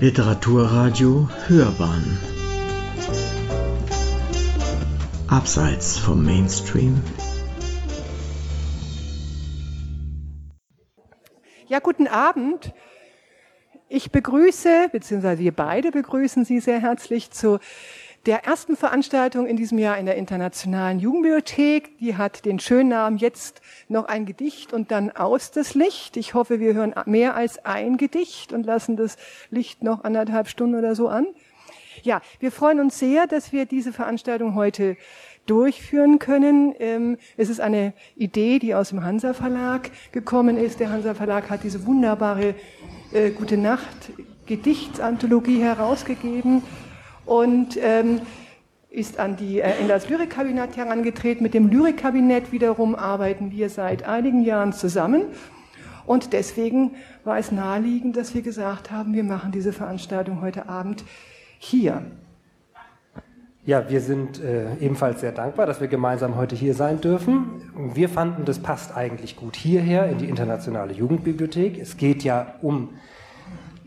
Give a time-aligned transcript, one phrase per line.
[0.00, 2.18] Literaturradio Hörbahn
[5.28, 7.02] Abseits vom Mainstream
[11.68, 12.72] Ja, guten Abend.
[13.90, 17.58] Ich begrüße, beziehungsweise wir beide begrüßen Sie sehr herzlich zu
[18.26, 21.98] der ersten Veranstaltung in diesem Jahr in der Internationalen Jugendbibliothek.
[21.98, 26.16] Die hat den schönen Namen jetzt noch ein Gedicht und dann aus das Licht.
[26.16, 29.16] Ich hoffe, wir hören mehr als ein Gedicht und lassen das
[29.50, 31.26] Licht noch anderthalb Stunden oder so an.
[32.02, 34.96] Ja, wir freuen uns sehr, dass wir diese Veranstaltung heute
[35.46, 36.74] durchführen können.
[36.78, 40.78] Ähm, es ist eine Idee, die aus dem Hansa Verlag gekommen ist.
[40.78, 42.54] Der Hansa Verlag hat diese wunderbare
[43.12, 44.12] äh, Gute Nacht
[44.46, 46.62] Gedichtsanthologie herausgegeben
[47.30, 48.22] und ähm,
[48.90, 51.44] ist an die, äh, in das Lyrikkabinett herangetreten.
[51.44, 55.26] Mit dem Lyrikkabinett wiederum arbeiten wir seit einigen Jahren zusammen.
[56.06, 61.04] Und deswegen war es naheliegend, dass wir gesagt haben, wir machen diese Veranstaltung heute Abend
[61.60, 62.02] hier.
[63.64, 67.62] Ja, wir sind äh, ebenfalls sehr dankbar, dass wir gemeinsam heute hier sein dürfen.
[67.94, 71.78] Wir fanden, das passt eigentlich gut hierher in die Internationale Jugendbibliothek.
[71.78, 72.88] Es geht ja um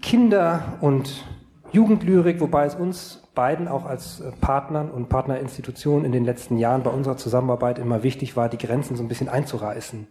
[0.01, 1.25] Kinder- und
[1.73, 6.83] Jugendlyrik, wobei es uns beiden auch als äh, Partnern und Partnerinstitutionen in den letzten Jahren
[6.83, 10.07] bei unserer Zusammenarbeit immer wichtig war, die Grenzen so ein bisschen einzureißen.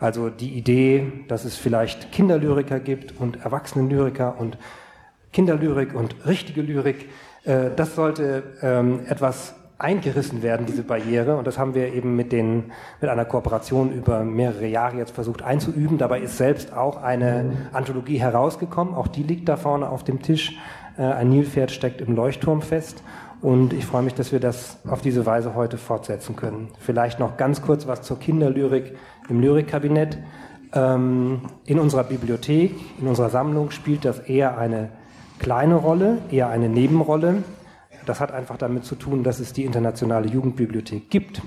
[0.00, 4.58] Also die Idee, dass es vielleicht Kinderlyriker gibt und Erwachsenenlyriker und
[5.32, 7.08] Kinderlyrik und richtige Lyrik,
[7.44, 11.36] äh, das sollte ähm, etwas eingerissen werden, diese Barriere.
[11.36, 15.42] Und das haben wir eben mit, den, mit einer Kooperation über mehrere Jahre jetzt versucht
[15.42, 15.98] einzuüben.
[15.98, 18.94] Dabei ist selbst auch eine Anthologie herausgekommen.
[18.94, 20.58] Auch die liegt da vorne auf dem Tisch.
[20.98, 23.02] Äh, ein Nilpferd steckt im Leuchtturm fest.
[23.40, 26.68] Und ich freue mich, dass wir das auf diese Weise heute fortsetzen können.
[26.80, 28.96] Vielleicht noch ganz kurz was zur Kinderlyrik
[29.28, 30.18] im Lyrikkabinett.
[30.74, 34.90] Ähm, in unserer Bibliothek, in unserer Sammlung spielt das eher eine
[35.38, 37.44] kleine Rolle, eher eine Nebenrolle.
[38.06, 41.40] Das hat einfach damit zu tun, dass es die internationale Jugendbibliothek gibt.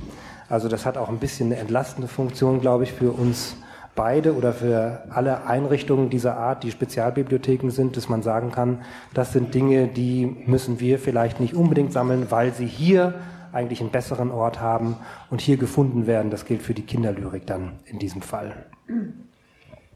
[0.48, 3.58] Also das hat auch ein bisschen eine entlastende Funktion, glaube ich, für uns
[3.96, 8.81] beide oder für alle Einrichtungen dieser Art, die Spezialbibliotheken sind, dass man sagen kann,
[9.13, 13.16] das sind Dinge, die müssen wir vielleicht nicht unbedingt sammeln, weil sie hier
[13.53, 14.96] eigentlich einen besseren Ort haben
[15.30, 16.31] und hier gefunden werden.
[16.31, 18.66] Das gilt für die Kinderlyrik dann in diesem Fall.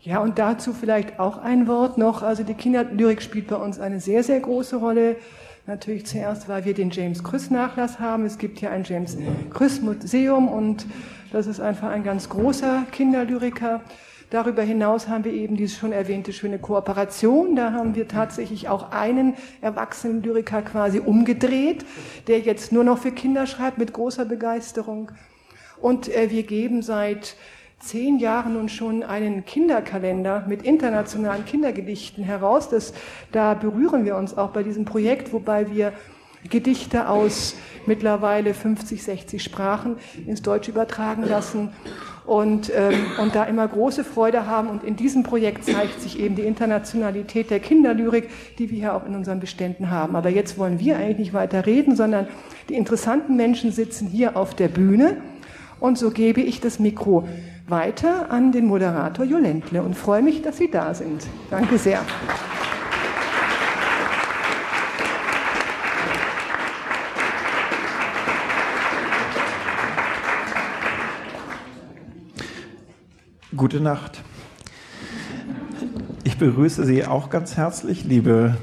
[0.01, 2.21] Ja, und dazu vielleicht auch ein Wort noch.
[2.21, 5.15] Also die Kinderlyrik spielt bei uns eine sehr, sehr große Rolle.
[5.67, 8.25] Natürlich zuerst, weil wir den James Krüss Nachlass haben.
[8.25, 9.17] Es gibt hier ein James
[9.49, 10.85] Krüss Museum und
[11.35, 13.81] das ist einfach ein ganz großer Kinderlyriker.
[14.29, 17.57] Darüber hinaus haben wir eben diese schon erwähnte schöne Kooperation.
[17.57, 21.85] Da haben wir tatsächlich auch einen erwachsenen Lyriker quasi umgedreht,
[22.27, 25.11] der jetzt nur noch für Kinder schreibt mit großer Begeisterung.
[25.81, 27.35] Und äh, wir geben seit
[27.79, 32.69] zehn Jahren nun schon einen Kinderkalender mit internationalen Kindergedichten heraus.
[32.69, 32.93] Das,
[33.33, 35.91] da berühren wir uns auch bei diesem Projekt, wobei wir
[36.49, 41.69] Gedichte aus mittlerweile 50, 60 Sprachen ins Deutsche übertragen lassen
[42.25, 44.69] und, ähm, und da immer große Freude haben.
[44.69, 49.05] Und in diesem Projekt zeigt sich eben die Internationalität der Kinderlyrik, die wir hier auch
[49.05, 50.15] in unseren Beständen haben.
[50.15, 52.27] Aber jetzt wollen wir eigentlich nicht weiter reden, sondern
[52.69, 55.17] die interessanten Menschen sitzen hier auf der Bühne.
[55.79, 57.27] Und so gebe ich das Mikro
[57.67, 61.25] weiter an den Moderator Jolentle und freue mich, dass Sie da sind.
[61.49, 62.01] Danke sehr.
[73.55, 74.21] Gute Nacht.
[76.25, 78.57] Ich begrüße Sie auch ganz herzlich, liebe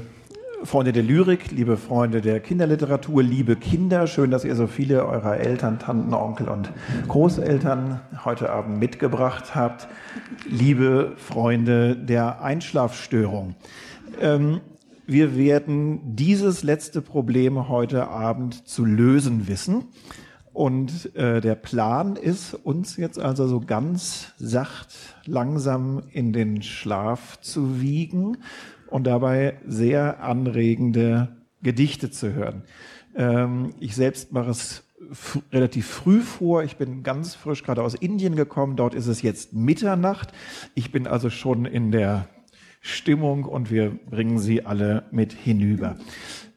[0.63, 4.05] Freunde der Lyrik, liebe Freunde der Kinderliteratur, liebe Kinder.
[4.05, 6.71] Schön, dass ihr so viele eurer Eltern, Tanten, Onkel und
[7.07, 9.87] Großeltern heute Abend mitgebracht habt.
[10.47, 13.55] Liebe Freunde der Einschlafstörung.
[14.21, 14.61] Ähm,
[15.07, 19.85] wir werden dieses letzte Problem heute Abend zu lösen wissen.
[20.53, 27.41] Und äh, der Plan ist, uns jetzt also so ganz sacht, langsam in den Schlaf
[27.41, 28.37] zu wiegen
[28.87, 32.61] und dabei sehr anregende Gedichte zu hören.
[33.15, 34.83] Ähm, ich selbst mache es
[35.51, 36.63] relativ früh vor.
[36.63, 38.75] Ich bin ganz frisch gerade aus Indien gekommen.
[38.75, 40.31] Dort ist es jetzt Mitternacht.
[40.75, 42.27] Ich bin also schon in der
[42.79, 45.97] Stimmung und wir bringen sie alle mit hinüber.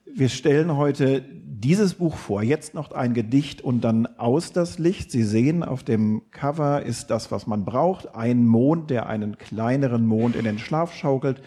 [0.04, 1.24] Wir stellen heute
[1.60, 2.42] dieses Buch vor.
[2.42, 5.10] Jetzt noch ein Gedicht und dann aus das Licht.
[5.10, 8.14] Sie sehen, auf dem Cover ist das, was man braucht.
[8.14, 11.42] Ein Mond, der einen kleineren Mond in den Schlaf schaukelt.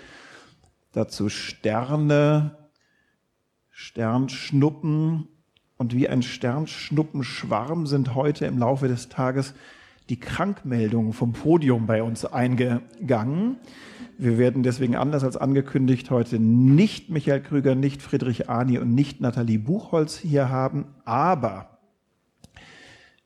[0.93, 2.57] Dazu Sterne,
[3.69, 5.27] Sternschnuppen.
[5.77, 9.53] Und wie ein Sternschnuppenschwarm sind heute im Laufe des Tages
[10.09, 13.57] die Krankmeldungen vom Podium bei uns eingegangen.
[14.17, 19.21] Wir werden deswegen anders als angekündigt heute nicht Michael Krüger, nicht Friedrich Arni und nicht
[19.21, 21.79] Nathalie Buchholz hier haben, aber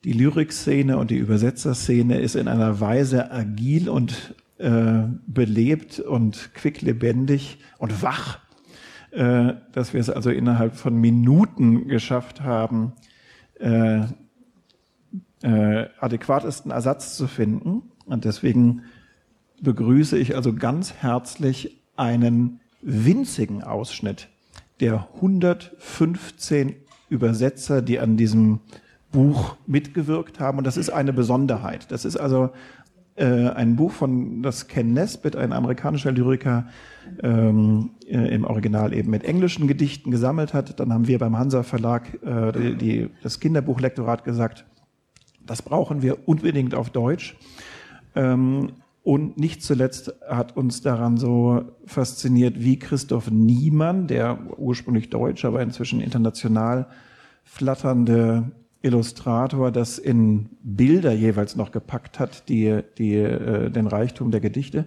[0.04, 7.60] die Lyrikszene und die Übersetzerszene ist in einer Weise agil und äh, belebt und quicklebendig
[7.78, 8.40] und wach,
[9.12, 12.94] äh, dass wir es also innerhalb von Minuten geschafft haben,
[13.60, 14.02] äh,
[15.44, 17.84] äh, adäquatesten Ersatz zu finden.
[18.06, 18.84] Und deswegen
[19.62, 24.30] begrüße ich also ganz herzlich einen winzigen Ausschnitt
[24.80, 26.76] der 115
[27.10, 28.60] Übersetzer, die an diesem
[29.12, 30.58] Buch mitgewirkt haben.
[30.58, 31.92] Und das ist eine Besonderheit.
[31.92, 32.50] Das ist also
[33.16, 36.68] äh, ein Buch von das Ken Nesbitt, ein amerikanischer Lyriker,
[37.22, 40.80] ähm, äh, im Original eben mit englischen Gedichten gesammelt hat.
[40.80, 44.66] Dann haben wir beim Hansa Verlag äh, die, die, das Kinderbuchlektorat gesagt,
[45.46, 47.36] das brauchen wir unbedingt auf Deutsch.
[48.16, 48.74] Ähm,
[49.04, 55.62] und nicht zuletzt hat uns daran so fasziniert, wie Christoph Niemann, der ursprünglich deutsch, aber
[55.62, 56.88] inzwischen international
[57.44, 58.52] flatternde
[58.82, 64.86] Illustrator, das in Bilder jeweils noch gepackt hat, die, die, äh, den Reichtum der Gedichte.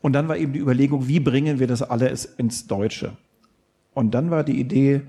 [0.00, 3.12] Und dann war eben die Überlegung, wie bringen wir das alles ins Deutsche?
[3.94, 5.02] Und dann war die Idee,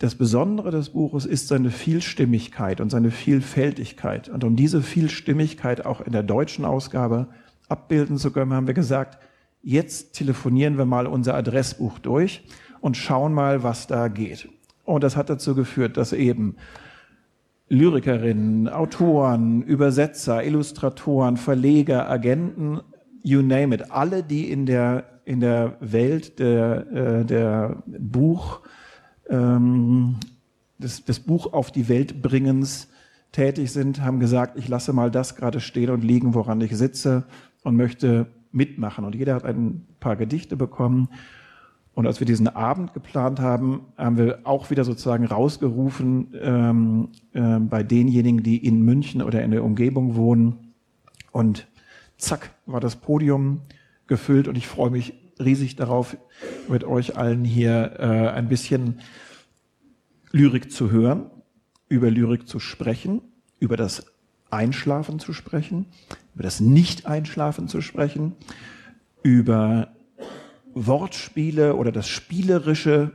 [0.00, 4.30] das Besondere des Buches ist seine Vielstimmigkeit und seine Vielfältigkeit.
[4.30, 7.28] Und um diese Vielstimmigkeit auch in der deutschen Ausgabe
[7.68, 9.18] abbilden zu können, haben wir gesagt,
[9.62, 12.42] jetzt telefonieren wir mal unser Adressbuch durch
[12.80, 14.48] und schauen mal, was da geht.
[14.84, 16.56] Und das hat dazu geführt, dass eben
[17.68, 22.80] Lyrikerinnen, Autoren, Übersetzer, Illustratoren, Verleger, Agenten,
[23.22, 28.62] you name it, alle, die in der, in der Welt der, äh, der Buch,
[29.30, 30.16] ähm,
[30.78, 32.88] des, des Buch auf die Welt bringens
[33.32, 37.24] tätig sind, haben gesagt, ich lasse mal das gerade stehen und liegen, woran ich sitze
[37.62, 39.04] und möchte mitmachen.
[39.04, 41.08] Und jeder hat ein paar Gedichte bekommen.
[41.94, 47.58] Und als wir diesen Abend geplant haben, haben wir auch wieder sozusagen rausgerufen ähm, äh,
[47.58, 50.72] bei denjenigen, die in München oder in der Umgebung wohnen.
[51.32, 51.68] Und
[52.16, 53.60] zack, war das Podium
[54.06, 56.16] gefüllt und ich freue mich riesig darauf,
[56.68, 59.00] mit euch allen hier äh, ein bisschen
[60.32, 61.30] Lyrik zu hören,
[61.88, 63.22] über Lyrik zu sprechen,
[63.58, 64.06] über das
[64.50, 65.86] Einschlafen zu sprechen,
[66.34, 68.36] über das Nicht-Einschlafen zu sprechen,
[69.22, 69.88] über
[70.74, 73.12] Wortspiele oder das Spielerische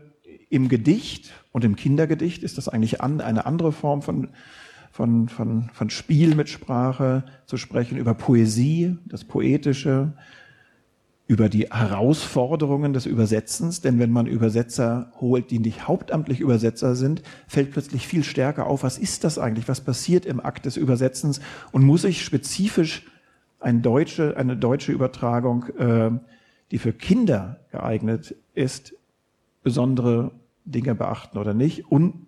[0.50, 2.44] im Gedicht und im Kindergedicht.
[2.44, 4.30] Ist das eigentlich eine andere Form von,
[4.92, 10.14] von, von, von Spiel mit Sprache zu sprechen, über Poesie, das Poetische,
[11.28, 17.24] über die Herausforderungen des Übersetzens, denn wenn man Übersetzer holt, die nicht hauptamtlich Übersetzer sind,
[17.48, 21.42] fällt plötzlich viel stärker auf, was ist das eigentlich, was passiert im Akt des Übersetzens
[21.72, 23.08] und muss ich spezifisch
[23.60, 26.12] eine deutsche, eine deutsche Übertragung, äh,
[26.70, 28.94] die für Kinder geeignet ist,
[29.64, 30.32] besondere
[30.66, 31.92] Dinge beachten oder nicht.
[31.92, 32.28] Und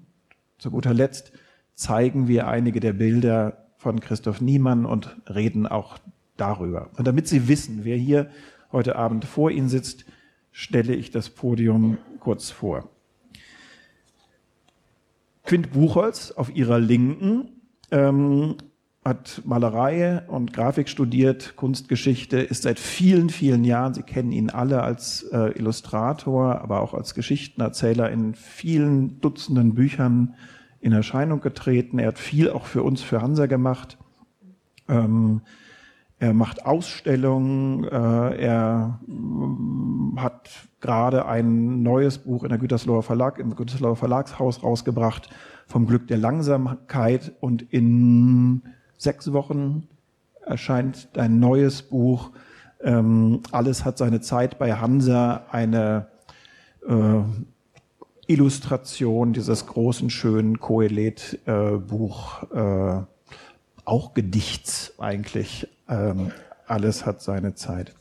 [0.57, 1.31] zu guter Letzt
[1.75, 6.00] zeigen wir einige der Bilder von Christoph Niemann und reden auch
[6.35, 6.89] darüber.
[6.97, 8.29] Und damit Sie wissen, wer hier
[8.71, 10.05] heute Abend vor Ihnen sitzt,
[10.51, 12.89] stelle ich das Podium kurz vor.
[15.43, 17.61] Quint Buchholz auf Ihrer Linken
[17.91, 18.55] ähm,
[19.05, 24.83] hat Malerei und Grafik studiert, Kunstgeschichte, ist seit vielen, vielen Jahren, Sie kennen ihn alle
[24.83, 30.36] als äh, Illustrator, aber auch als Geschichtenerzähler in vielen Dutzenden Büchern
[30.81, 32.00] in Erscheinung getreten.
[32.00, 33.97] Er hat viel auch für uns, für Hansa gemacht.
[34.89, 35.41] Ähm,
[36.19, 40.50] er macht Ausstellungen, äh, er mm, hat
[40.81, 45.29] gerade ein neues Buch in der Gütersloher Verlag, im Gütersloher Verlagshaus rausgebracht,
[45.67, 48.63] vom Glück der Langsamkeit und in
[48.97, 49.88] sechs Wochen
[50.41, 52.31] erscheint ein neues Buch.
[52.81, 56.07] Ähm, alles hat seine Zeit bei Hansa, eine
[56.88, 57.21] äh,
[58.27, 63.01] Illustration dieses großen, schönen Kohelet-Buch, äh, äh,
[63.86, 66.32] auch Gedichts eigentlich ähm,
[66.67, 67.94] alles hat seine Zeit.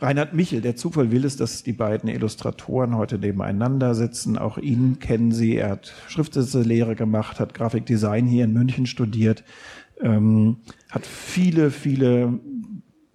[0.00, 4.38] Reinhard Michel, der Zufall will es, dass die beiden Illustratoren heute nebeneinander sitzen.
[4.38, 5.56] Auch ihn kennen Sie.
[5.56, 9.42] Er hat Schriftsetzelehre gemacht, hat Grafikdesign hier in München studiert,
[10.00, 12.38] ähm, hat viele, viele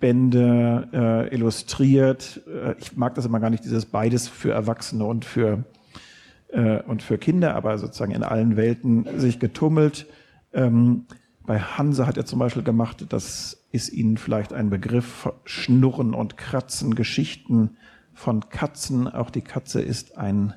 [0.01, 2.41] Bände äh, illustriert.
[2.47, 5.63] Äh, ich mag das immer gar nicht, dieses beides für Erwachsene und für,
[6.49, 10.05] äh, und für Kinder, aber sozusagen in allen Welten sich getummelt.
[10.51, 11.05] Ähm,
[11.45, 16.37] bei Hanse hat er zum Beispiel gemacht, das ist Ihnen vielleicht ein Begriff, Schnurren und
[16.37, 17.71] Kratzen, Geschichten
[18.13, 19.07] von Katzen.
[19.07, 20.53] Auch die Katze ist ein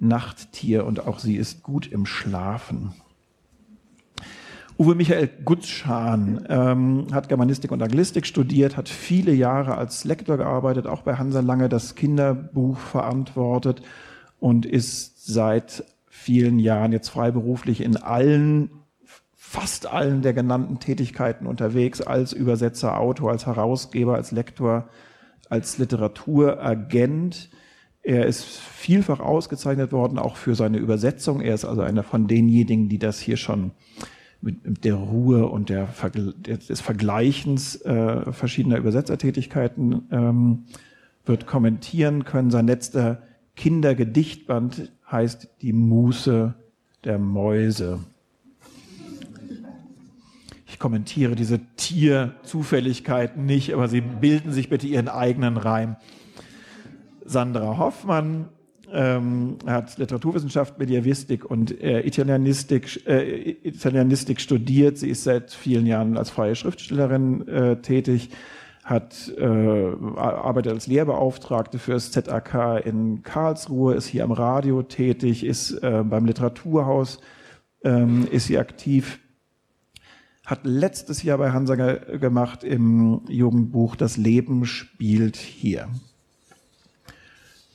[0.00, 2.94] Nachttier und auch sie ist gut im Schlafen.
[4.78, 10.86] Uwe Michael Gutschan ähm, hat Germanistik und Anglistik studiert, hat viele Jahre als Lektor gearbeitet,
[10.86, 13.82] auch bei Hansa Lange das Kinderbuch verantwortet
[14.40, 18.70] und ist seit vielen Jahren jetzt freiberuflich in allen,
[19.52, 24.88] fast allen der genannten Tätigkeiten unterwegs, als Übersetzer, Autor, als Herausgeber, als Lektor,
[25.50, 27.50] als Literaturagent.
[28.02, 31.42] Er ist vielfach ausgezeichnet worden, auch für seine Übersetzung.
[31.42, 33.72] Er ist also einer von denjenigen, die das hier schon
[34.40, 35.86] mit der Ruhe und der,
[36.46, 40.64] des Vergleichens äh, verschiedener Übersetzertätigkeiten ähm,
[41.26, 42.50] wird kommentieren können.
[42.50, 43.20] Sein letzter
[43.56, 46.54] Kindergedichtband heißt Die Muße
[47.04, 48.00] der Mäuse.
[50.72, 55.96] Ich kommentiere diese Tierzufälligkeiten nicht, aber Sie bilden sich bitte Ihren eigenen Reim.
[57.26, 58.48] Sandra Hoffmann
[58.90, 64.96] ähm, hat Literaturwissenschaft, Mediavistik und äh, Italianistik, äh, Italianistik studiert.
[64.96, 68.30] Sie ist seit vielen Jahren als freie Schriftstellerin äh, tätig,
[68.82, 75.44] hat äh, arbeitet als Lehrbeauftragte für das ZAK in Karlsruhe, ist hier am Radio tätig,
[75.44, 77.20] ist äh, beim Literaturhaus,
[77.84, 79.18] ähm, ist sie aktiv
[80.52, 85.88] hat letztes Jahr bei Hansa gemacht im Jugendbuch Das Leben spielt hier.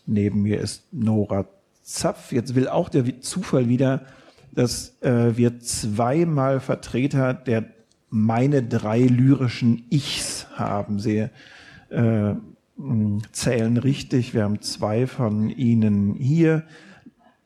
[0.05, 1.48] Neben mir ist Nora
[1.81, 2.31] Zapf.
[2.31, 4.05] Jetzt will auch der Zufall wieder,
[4.51, 7.65] dass äh, wir zweimal Vertreter der
[8.12, 11.00] meine drei lyrischen Ichs haben.
[11.00, 11.29] Sie
[11.89, 12.36] äh,
[13.31, 14.36] zählen richtig.
[14.36, 16.62] Wir haben zwei von Ihnen hier.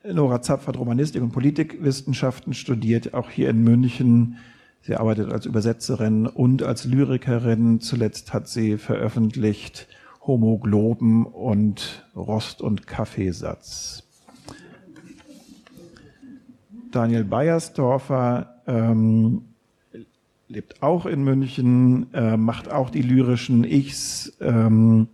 [0.04, 4.36] Nora Zapf hat Romanistik und Politikwissenschaften studiert, auch hier in München.
[4.82, 7.80] Sie arbeitet als Übersetzerin und als Lyrikerin.
[7.80, 9.86] Zuletzt hat sie veröffentlicht
[10.26, 14.02] Homogloben und Rost- und Kaffeesatz.
[16.90, 19.42] Daniel Beiersdorfer ähm,
[20.48, 24.36] lebt auch in München, äh, macht auch die lyrischen Ichs.
[24.40, 25.08] Ähm,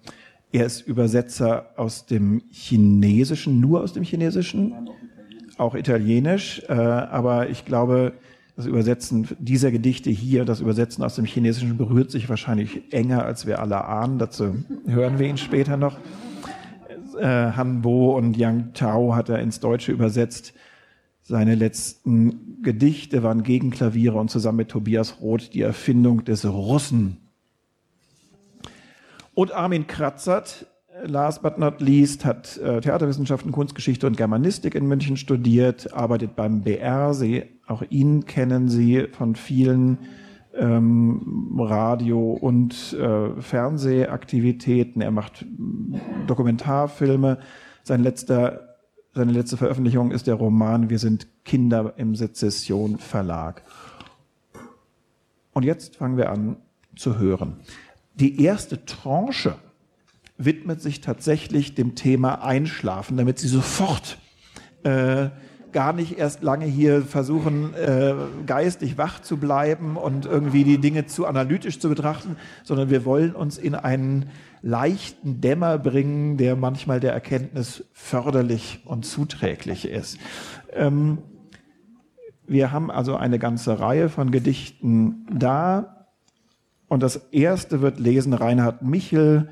[0.50, 4.88] er ist Übersetzer aus dem Chinesischen, nur aus dem Chinesischen,
[5.58, 8.14] auch Italienisch, äh, aber ich glaube,
[8.58, 13.46] das Übersetzen dieser Gedichte hier, das Übersetzen aus dem Chinesischen berührt sich wahrscheinlich enger, als
[13.46, 14.18] wir alle ahnen.
[14.18, 15.96] Dazu hören wir ihn später noch.
[17.20, 20.54] Äh, Han Bo und Yang Tao hat er ins Deutsche übersetzt.
[21.22, 27.18] Seine letzten Gedichte waren Gegenklaviere und zusammen mit Tobias Roth die Erfindung des Russen.
[29.34, 30.66] Und Armin Kratzert,
[31.04, 36.62] last but not least, hat äh, Theaterwissenschaften, Kunstgeschichte und Germanistik in München studiert, arbeitet beim
[36.62, 37.14] BR.
[37.14, 39.98] Sie auch ihn kennen Sie von vielen
[40.54, 45.02] ähm, Radio- und äh, Fernsehaktivitäten.
[45.02, 45.46] Er macht
[46.26, 47.38] Dokumentarfilme.
[47.82, 48.76] Sein letzter,
[49.14, 53.62] seine letzte Veröffentlichung ist der Roman Wir sind Kinder im Sezession Verlag.
[55.52, 56.56] Und jetzt fangen wir an
[56.96, 57.60] zu hören.
[58.14, 59.54] Die erste Tranche
[60.38, 64.18] widmet sich tatsächlich dem Thema Einschlafen, damit Sie sofort
[64.84, 65.28] äh,
[65.72, 68.14] gar nicht erst lange hier versuchen, äh,
[68.46, 73.34] geistig wach zu bleiben und irgendwie die Dinge zu analytisch zu betrachten, sondern wir wollen
[73.34, 74.30] uns in einen
[74.62, 80.18] leichten Dämmer bringen, der manchmal der Erkenntnis förderlich und zuträglich ist.
[80.72, 81.18] Ähm,
[82.46, 86.06] wir haben also eine ganze Reihe von Gedichten da.
[86.88, 89.50] Und das erste wird lesen Reinhard Michel.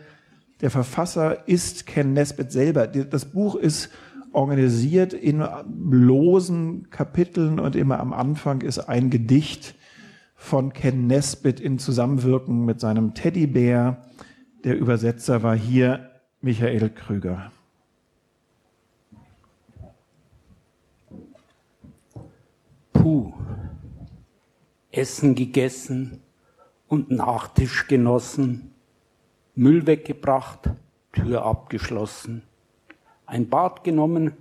[0.60, 2.86] Der Verfasser ist Ken Nesbitt selber.
[2.86, 3.90] Das Buch ist
[4.32, 5.46] organisiert in
[5.90, 9.74] losen Kapiteln und immer am Anfang ist ein Gedicht
[10.34, 14.04] von Ken Nesbitt in Zusammenwirken mit seinem Teddybär.
[14.64, 16.10] Der Übersetzer war hier
[16.40, 17.50] Michael Krüger.
[22.92, 23.32] Puh.
[24.90, 26.22] Essen gegessen
[26.88, 28.65] und Nachtisch genossen,
[29.56, 30.70] Müll weggebracht,
[31.12, 32.42] Tür abgeschlossen
[33.26, 34.32] ein Bad genommen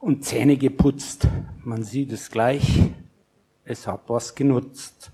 [0.00, 1.26] und Zähne geputzt.
[1.64, 2.90] Man sieht es gleich,
[3.64, 5.10] es hat was genutzt.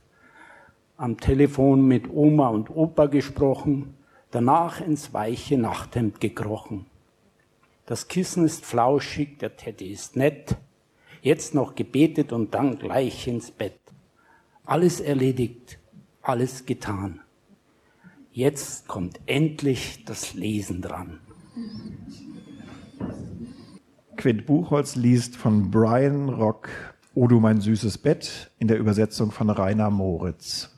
[0.96, 3.94] Am Telefon mit Oma und Opa gesprochen,
[4.32, 6.86] danach ins weiche Nachthemd gekrochen.
[7.86, 10.56] Das Kissen ist flauschig, der Teddy ist nett.
[11.22, 13.78] Jetzt noch gebetet und dann gleich ins Bett.
[14.64, 15.78] Alles erledigt,
[16.20, 17.20] alles getan.
[18.38, 21.18] Jetzt kommt endlich das Lesen dran.
[24.16, 26.68] Quint Buchholz liest von Brian Rock
[27.16, 30.70] O du mein süßes Bett in der Übersetzung von Rainer Moritz.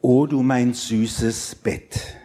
[0.00, 2.16] O du mein süßes Bett.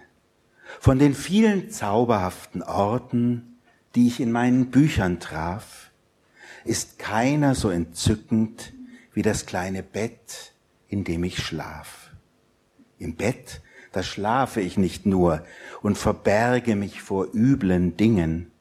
[0.79, 3.60] Von den vielen zauberhaften Orten,
[3.93, 5.91] die ich in meinen Büchern traf,
[6.65, 8.74] ist keiner so entzückend
[9.13, 10.53] wie das kleine Bett,
[10.88, 12.09] in dem ich schlaf.
[13.00, 15.44] Im Bett, da schlafe ich nicht nur
[15.82, 18.51] und verberge mich vor üblen Dingen.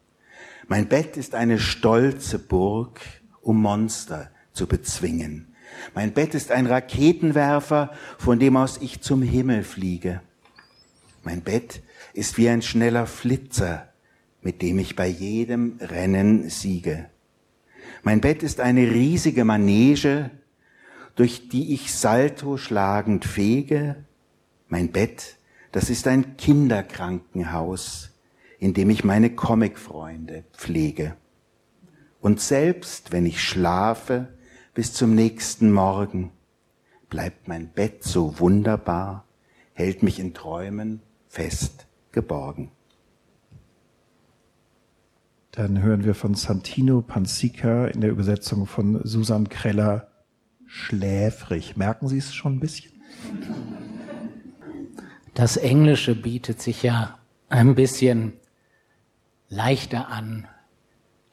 [0.69, 3.01] Mein Bett ist eine stolze Burg,
[3.43, 5.55] um Monster zu bezwingen.
[5.95, 10.23] Mein Bett ist ein Raketenwerfer, von dem aus ich zum Himmel fliege.
[11.25, 11.83] Mein Bett
[12.15, 13.93] ist wie ein schneller Flitzer,
[14.41, 17.11] mit dem ich bei jedem Rennen siege.
[18.03, 20.31] Mein Bett ist eine riesige Manege,
[21.17, 23.97] durch die ich Salto schlagend fege.
[24.69, 25.39] Mein Bett,
[25.73, 28.11] das ist ein Kinderkrankenhaus,
[28.59, 31.17] in dem ich meine Comicfreunde pflege.
[32.21, 34.29] Und selbst wenn ich schlafe
[34.75, 36.33] bis zum nächsten Morgen,
[37.09, 39.25] bleibt mein Bett so wunderbar,
[39.73, 42.71] hält mich in Träumen fest geborgen.
[45.53, 50.09] Dann hören wir von Santino Panzica in der Übersetzung von Susan Kreller
[50.67, 51.77] schläfrig.
[51.77, 52.93] Merken Sie es schon ein bisschen?
[55.39, 57.17] Das Englische bietet sich ja
[57.49, 58.33] ein bisschen
[59.49, 60.49] leichter an,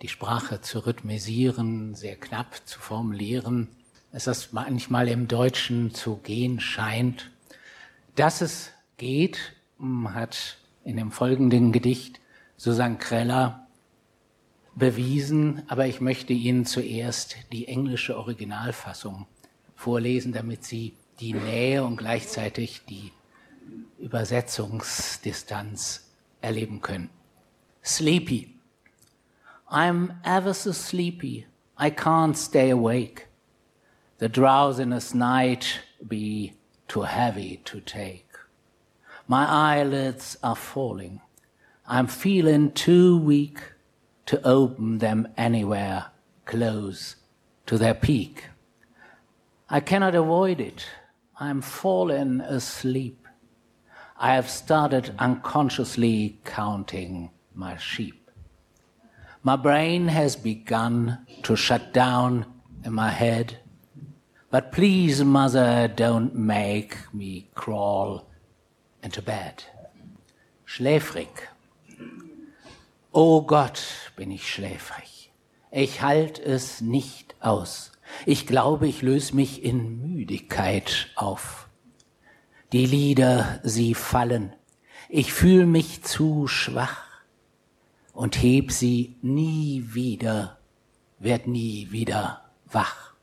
[0.03, 3.67] die Sprache zu rhythmisieren, sehr knapp zu formulieren,
[4.12, 7.31] als das manchmal im Deutschen zu gehen scheint.
[8.13, 9.39] Dass es geht,
[10.09, 12.19] hat in dem folgenden Gedicht
[12.57, 13.65] Susan Kreller
[14.75, 19.25] bewiesen, aber ich möchte Ihnen zuerst die englische Originalfassung
[19.74, 23.12] vorlesen, damit Sie die Nähe und gleichzeitig die
[24.00, 26.10] Übersetzungsdistanz
[26.41, 27.10] erleben können.
[27.84, 28.55] Sleepy.
[29.69, 31.45] I'm ever so sleepy.
[31.77, 33.27] I can't stay awake.
[34.19, 36.53] The drowsiness night be
[36.88, 38.29] too heavy to take.
[39.27, 41.19] My eyelids are falling.
[41.88, 43.60] I'm feeling too weak
[44.27, 46.05] to open them anywhere
[46.45, 47.15] close
[47.65, 48.45] to their peak.
[49.69, 50.86] I cannot avoid it.
[51.39, 53.25] I'm fallen asleep.
[54.17, 58.31] I have started unconsciously counting my sheep.
[59.44, 62.46] My brain has begun to shut down
[62.85, 63.59] in my head.
[64.50, 68.25] But please, mother, don't make me crawl
[69.03, 69.66] into bed.
[70.66, 71.50] Schläfrig.
[73.13, 73.83] Oh Gott,
[74.16, 75.31] bin ich schläfrig.
[75.72, 77.92] Ich halt es nicht aus.
[78.25, 81.68] Ich glaube, ich löse mich in Müdigkeit auf.
[82.71, 84.53] Die Lieder, sie fallen.
[85.07, 87.05] Ich fühle mich zu schwach
[88.13, 90.57] und heb sie nie wieder,
[91.19, 93.13] werd nie wieder wach.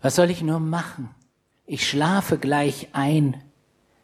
[0.00, 1.14] Was soll ich nur machen?
[1.64, 3.42] Ich schlafe gleich ein,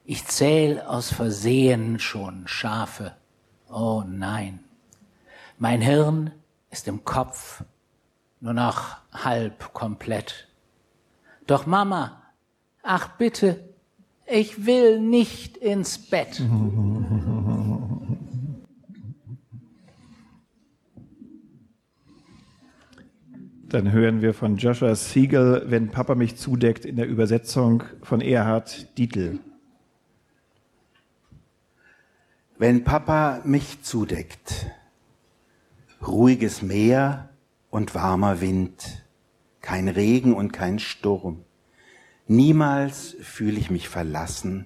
[0.04, 3.16] ich zähl aus Versehen schon Schafe.
[3.70, 4.64] Oh nein.
[5.58, 6.32] Mein Hirn
[6.70, 7.62] ist im Kopf
[8.40, 10.48] nur noch halb komplett.
[11.46, 12.20] Doch Mama,
[12.82, 13.71] ach bitte,
[14.32, 16.42] ich will nicht ins Bett.
[23.68, 28.96] Dann hören wir von Joshua Siegel, wenn Papa mich zudeckt, in der Übersetzung von Erhard
[28.98, 29.38] Dietl.
[32.58, 34.70] Wenn Papa mich zudeckt,
[36.06, 37.28] ruhiges Meer
[37.70, 39.04] und warmer Wind,
[39.60, 41.44] kein Regen und kein Sturm.
[42.32, 44.64] Niemals fühle ich mich verlassen,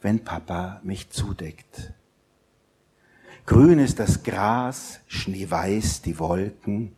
[0.00, 1.92] wenn Papa mich zudeckt.
[3.46, 6.92] Grün ist das Gras, schneeweiß die Wolken,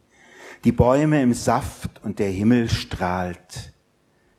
[0.65, 3.73] die Bäume im Saft und der Himmel strahlt.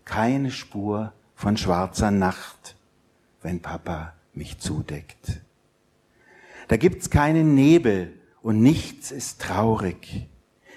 [0.05, 2.75] Keine Spur von schwarzer Nacht,
[3.41, 5.41] wenn Papa mich zudeckt.
[6.67, 10.29] Da gibt's keinen Nebel und nichts ist traurig.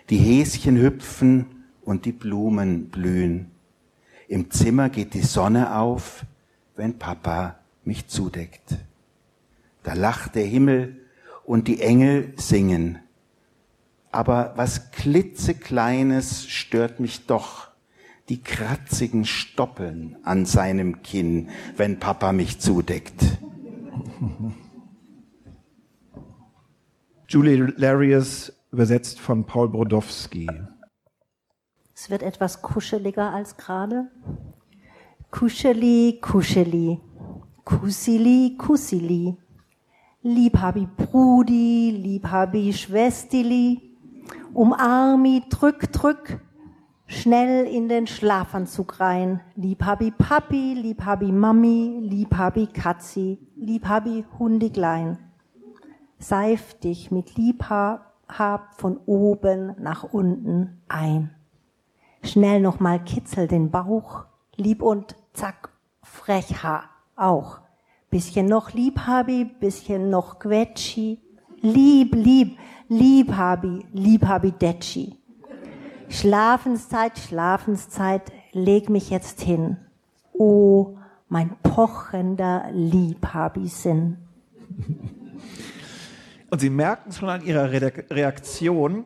[0.08, 3.50] Die Häschen hüpfen und die Blumen blühen.
[4.30, 6.24] Im Zimmer geht die Sonne auf,
[6.76, 8.76] wenn Papa mich zudeckt.
[9.82, 11.00] Da lacht der Himmel
[11.44, 13.00] und die Engel singen.
[14.12, 17.70] Aber was klitzekleines stört mich doch,
[18.28, 23.36] die kratzigen Stoppeln an seinem Kinn, wenn Papa mich zudeckt.
[27.26, 30.48] Julie Larius, übersetzt von Paul Brodowski.
[32.02, 34.10] Es wird etwas kuscheliger als gerade.
[35.30, 36.98] Kuscheli, kuscheli.
[37.62, 39.36] Kusili, kusili.
[40.22, 43.98] Liebhabi Brudi, Liebhabi Schwestili.
[44.54, 46.40] Umarmi, drück, drück.
[47.04, 49.42] Schnell in den Schlafanzug rein.
[49.56, 55.18] Liebhabi Papi, Liebhabi Mami, Liebhabi Katzi, Liebhabi Hundiglein
[56.18, 61.34] seif dich mit Liebhab von oben nach unten ein.
[62.22, 64.24] Schnell nochmal kitzel den Bauch,
[64.56, 65.70] lieb und zack,
[66.02, 66.84] frecher
[67.16, 67.60] auch.
[68.10, 71.20] Bisschen noch Liebhabi, bisschen noch Quetschi.
[71.60, 75.16] Lieb, lieb, Liebhabi, Liebhabi Detschi.
[76.08, 79.76] Schlafenszeit, Schlafenszeit, leg mich jetzt hin.
[80.32, 80.96] Oh,
[81.28, 84.18] mein pochender Liebhabi-Sinn.
[86.50, 89.04] Und Sie merken schon an Ihrer Reaktion,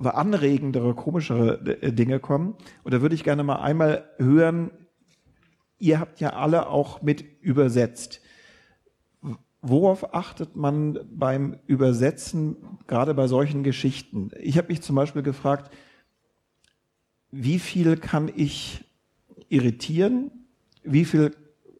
[0.03, 2.55] anregendere, komischere äh, Dinge kommen.
[2.83, 4.71] Und da würde ich gerne mal einmal hören,
[5.79, 8.21] ihr habt ja alle auch mit übersetzt.
[9.61, 14.29] Worauf achtet man beim Übersetzen, gerade bei solchen Geschichten?
[14.39, 15.73] Ich habe mich zum Beispiel gefragt,
[17.31, 18.85] wie viel kann ich
[19.49, 20.31] irritieren?
[20.83, 21.31] Wie viel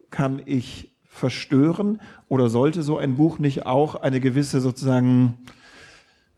[0.09, 2.01] kann ich verstören?
[2.27, 5.37] Oder sollte so ein Buch nicht auch eine gewisse sozusagen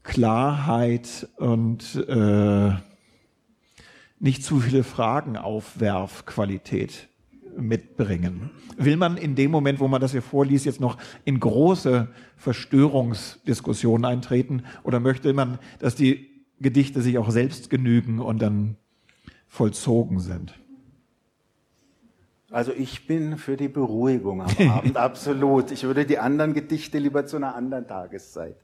[0.04, 2.72] Klarheit und äh,
[4.20, 7.10] nicht zu viele Fragen Aufwerfqualität
[7.58, 8.52] mitbringen.
[8.78, 14.06] Will man in dem Moment, wo man das hier vorliest, jetzt noch in große Verstörungsdiskussionen
[14.06, 18.78] eintreten oder möchte man, dass die Gedichte sich auch selbst genügen und dann
[19.48, 20.54] vollzogen sind?
[22.50, 25.72] Also ich bin für die Beruhigung am Abend, absolut.
[25.72, 28.56] Ich würde die anderen Gedichte lieber zu einer anderen Tageszeit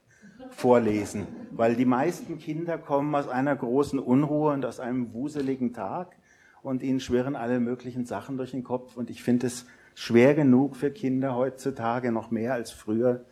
[0.52, 6.16] vorlesen, weil die meisten Kinder kommen aus einer großen Unruhe und aus einem wuseligen Tag
[6.62, 9.66] und ihnen schwirren alle möglichen Sachen durch den Kopf und ich finde es
[9.96, 13.26] schwer genug für Kinder heutzutage, noch mehr als früher,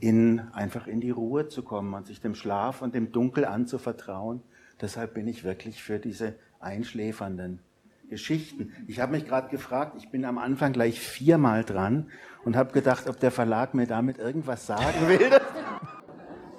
[0.00, 4.42] in, einfach in die Ruhe zu kommen und sich dem Schlaf und dem Dunkel anzuvertrauen.
[4.80, 7.60] Deshalb bin ich wirklich für diese einschläfernden
[8.08, 8.72] Geschichten.
[8.86, 12.08] Ich habe mich gerade gefragt, ich bin am Anfang gleich viermal dran
[12.44, 15.30] und habe gedacht, ob der Verlag mir damit irgendwas sagen will.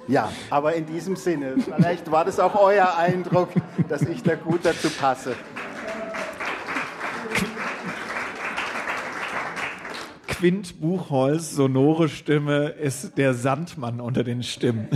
[0.07, 3.49] Ja, aber in diesem Sinne, vielleicht war das auch euer Eindruck,
[3.87, 5.35] dass ich da gut dazu passe.
[10.25, 14.89] Quint Buchholz, sonore Stimme, ist der Sandmann unter den Stimmen.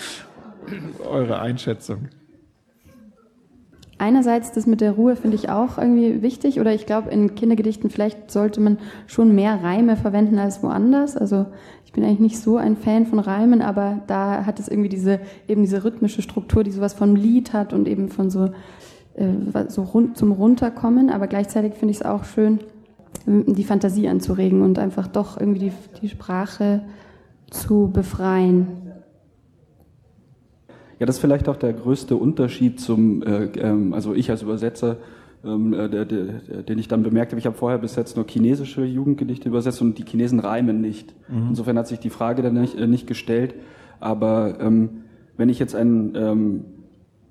[1.08, 2.10] Eure Einschätzung
[3.98, 7.90] einerseits das mit der Ruhe finde ich auch irgendwie wichtig oder ich glaube in Kindergedichten
[7.90, 11.16] vielleicht sollte man schon mehr Reime verwenden als woanders.
[11.16, 11.46] Also
[11.84, 15.20] ich bin eigentlich nicht so ein Fan von Reimen, aber da hat es irgendwie diese
[15.46, 18.50] eben diese rhythmische Struktur, die sowas vom Lied hat und eben von so
[19.14, 21.10] äh, so rund, zum runterkommen.
[21.10, 22.60] Aber gleichzeitig finde ich es auch schön,
[23.26, 26.82] die Fantasie anzuregen und einfach doch irgendwie die, die Sprache
[27.50, 28.68] zu befreien.
[30.98, 34.96] Ja, das ist vielleicht auch der größte Unterschied zum, äh, ähm, also ich als Übersetzer,
[35.44, 38.16] ähm, äh, der, der, der, den ich dann bemerkt habe, ich habe vorher bis jetzt
[38.16, 41.14] nur chinesische Jugendgedichte übersetzt und die Chinesen reimen nicht.
[41.28, 41.50] Mhm.
[41.50, 43.54] Insofern hat sich die Frage dann nicht, äh, nicht gestellt.
[44.00, 45.04] Aber ähm,
[45.36, 46.64] wenn ich jetzt einen ähm,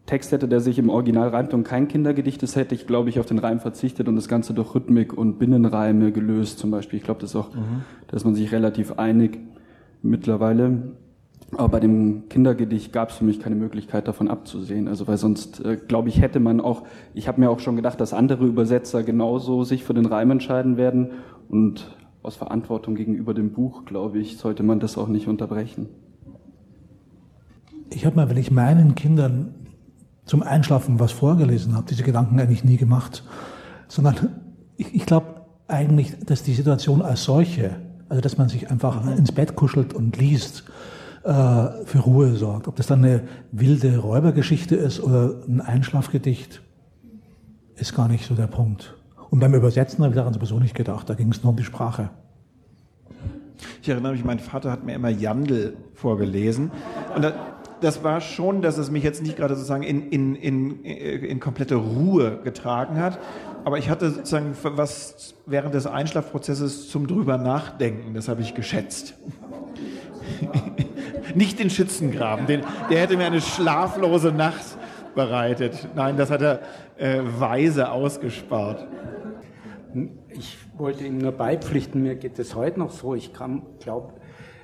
[0.05, 3.19] Text hätte, der sich im Original reimt und kein Kindergedicht ist, hätte ich, glaube ich,
[3.19, 6.97] auf den Reim verzichtet und das Ganze durch Rhythmik und Binnenreime gelöst zum Beispiel.
[6.97, 7.83] Ich glaube, das ist auch, mhm.
[8.07, 9.39] dass man sich relativ einig
[10.01, 10.93] mittlerweile.
[11.51, 14.87] Aber bei dem Kindergedicht gab es für mich keine Möglichkeit davon abzusehen.
[14.87, 16.83] Also weil sonst, äh, glaube ich, hätte man auch,
[17.13, 20.75] ich habe mir auch schon gedacht, dass andere Übersetzer genauso sich für den Reim entscheiden
[20.75, 21.11] werden.
[21.47, 25.87] Und aus Verantwortung gegenüber dem Buch, glaube ich, sollte man das auch nicht unterbrechen.
[27.89, 29.55] Ich habe mal, wenn ich meinen Kindern
[30.25, 33.23] zum Einschlafen was vorgelesen habe, diese Gedanken eigentlich nie gemacht,
[33.87, 34.41] sondern
[34.75, 37.77] ich, ich glaube eigentlich, dass die Situation als solche,
[38.09, 40.65] also dass man sich einfach ins Bett kuschelt und liest,
[41.27, 42.69] für Ruhe sorgt.
[42.69, 46.61] Ob das dann eine wilde Räubergeschichte ist oder ein Einschlafgedicht,
[47.75, 48.95] ist gar nicht so der Punkt.
[49.29, 51.09] Und beim Übersetzen habe ich daran sowieso nicht gedacht.
[51.09, 52.09] Da ging es nur um die Sprache.
[53.81, 56.71] Ich erinnere mich, mein Vater hat mir immer Jandl vorgelesen.
[57.15, 57.33] Und
[57.81, 61.75] das war schon, dass es mich jetzt nicht gerade sozusagen in, in, in, in komplette
[61.75, 63.19] Ruhe getragen hat.
[63.65, 68.13] Aber ich hatte sozusagen was während des Einschlafprozesses zum drüber nachdenken.
[68.13, 69.15] Das habe ich geschätzt.
[71.37, 74.75] Nicht den Schützengraben, den, der hätte mir eine schlaflose Nacht
[75.13, 75.87] bereitet.
[75.93, 76.61] Nein, das hat er
[76.97, 78.87] äh, weise ausgespart.
[80.29, 83.13] Ich wollte ihm nur beipflichten, mir geht es heute noch so.
[83.13, 84.13] Ich glaube,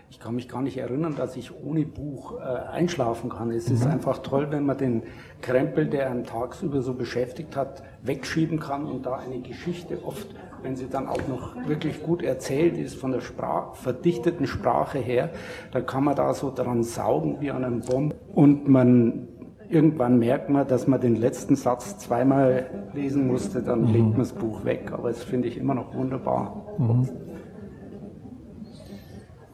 [0.09, 3.51] ich kann mich gar nicht erinnern, dass ich ohne Buch äh, einschlafen kann.
[3.51, 3.91] Es ist mhm.
[3.91, 5.03] einfach toll, wenn man den
[5.41, 10.27] Krempel, der einen tagsüber so beschäftigt hat, wegschieben kann und da eine Geschichte oft,
[10.63, 15.29] wenn sie dann auch noch wirklich gut erzählt ist, von der Sprach, verdichteten Sprache her,
[15.71, 19.27] dann kann man da so dran saugen wie an einem Bomb und man
[19.69, 23.93] irgendwann merkt man, dass man den letzten Satz zweimal lesen musste, dann mhm.
[23.93, 24.91] legt man das Buch weg.
[24.91, 26.75] Aber das finde ich immer noch wunderbar.
[26.77, 27.09] Mhm.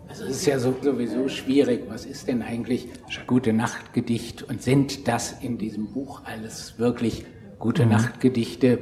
[0.08, 1.86] Also es ist ja sowieso schwierig.
[1.88, 2.90] Was ist denn eigentlich
[3.28, 4.44] gute Nachtgedicht?
[4.44, 7.26] Und sind das in diesem Buch alles wirklich
[7.58, 7.92] gute mhm.
[7.92, 8.80] Nachtgedichte?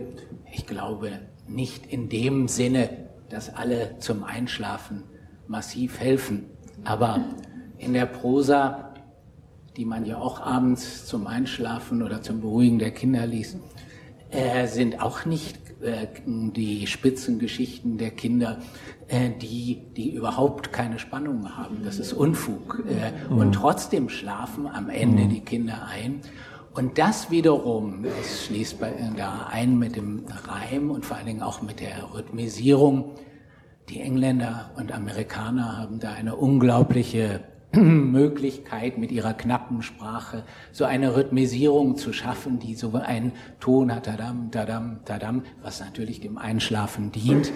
[0.51, 1.11] Ich glaube
[1.47, 2.89] nicht in dem Sinne,
[3.29, 5.03] dass alle zum Einschlafen
[5.47, 6.45] massiv helfen.
[6.83, 7.25] Aber
[7.77, 8.87] in der Prosa
[9.77, 13.57] die man ja auch abends zum Einschlafen oder zum Beruhigen der Kinder liest,
[14.31, 18.57] äh, sind auch nicht äh, die Spitzengeschichten der Kinder,
[19.07, 21.83] äh, die, die überhaupt keine Spannung haben.
[21.85, 22.83] Das ist Unfug.
[22.89, 23.37] Äh, mhm.
[23.37, 25.29] Und trotzdem schlafen am Ende mhm.
[25.29, 26.21] die Kinder ein.
[26.77, 31.41] Und das wiederum, das schließt bei, da ein mit dem Reim und vor allen Dingen
[31.41, 33.15] auch mit der Rhythmisierung.
[33.89, 37.39] Die Engländer und Amerikaner haben da eine unglaubliche
[37.71, 44.05] Möglichkeit, mit ihrer knappen Sprache so eine Rhythmisierung zu schaffen, die so einen Ton hat,
[44.05, 47.51] tadam, tadam, tadam, was natürlich dem Einschlafen dient.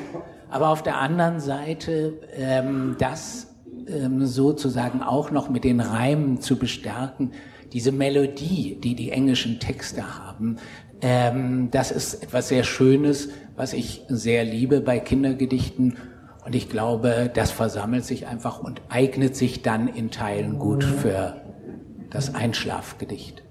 [0.49, 3.53] Aber auf der anderen Seite ähm, das
[3.87, 7.33] ähm, sozusagen auch noch mit den Reimen zu bestärken,
[7.73, 10.57] diese Melodie, die die englischen Texte haben,
[11.01, 15.97] ähm, das ist etwas sehr Schönes, was ich sehr liebe bei Kindergedichten
[16.45, 21.41] und ich glaube, das versammelt sich einfach und eignet sich dann in Teilen gut für
[22.09, 23.43] das Einschlafgedicht.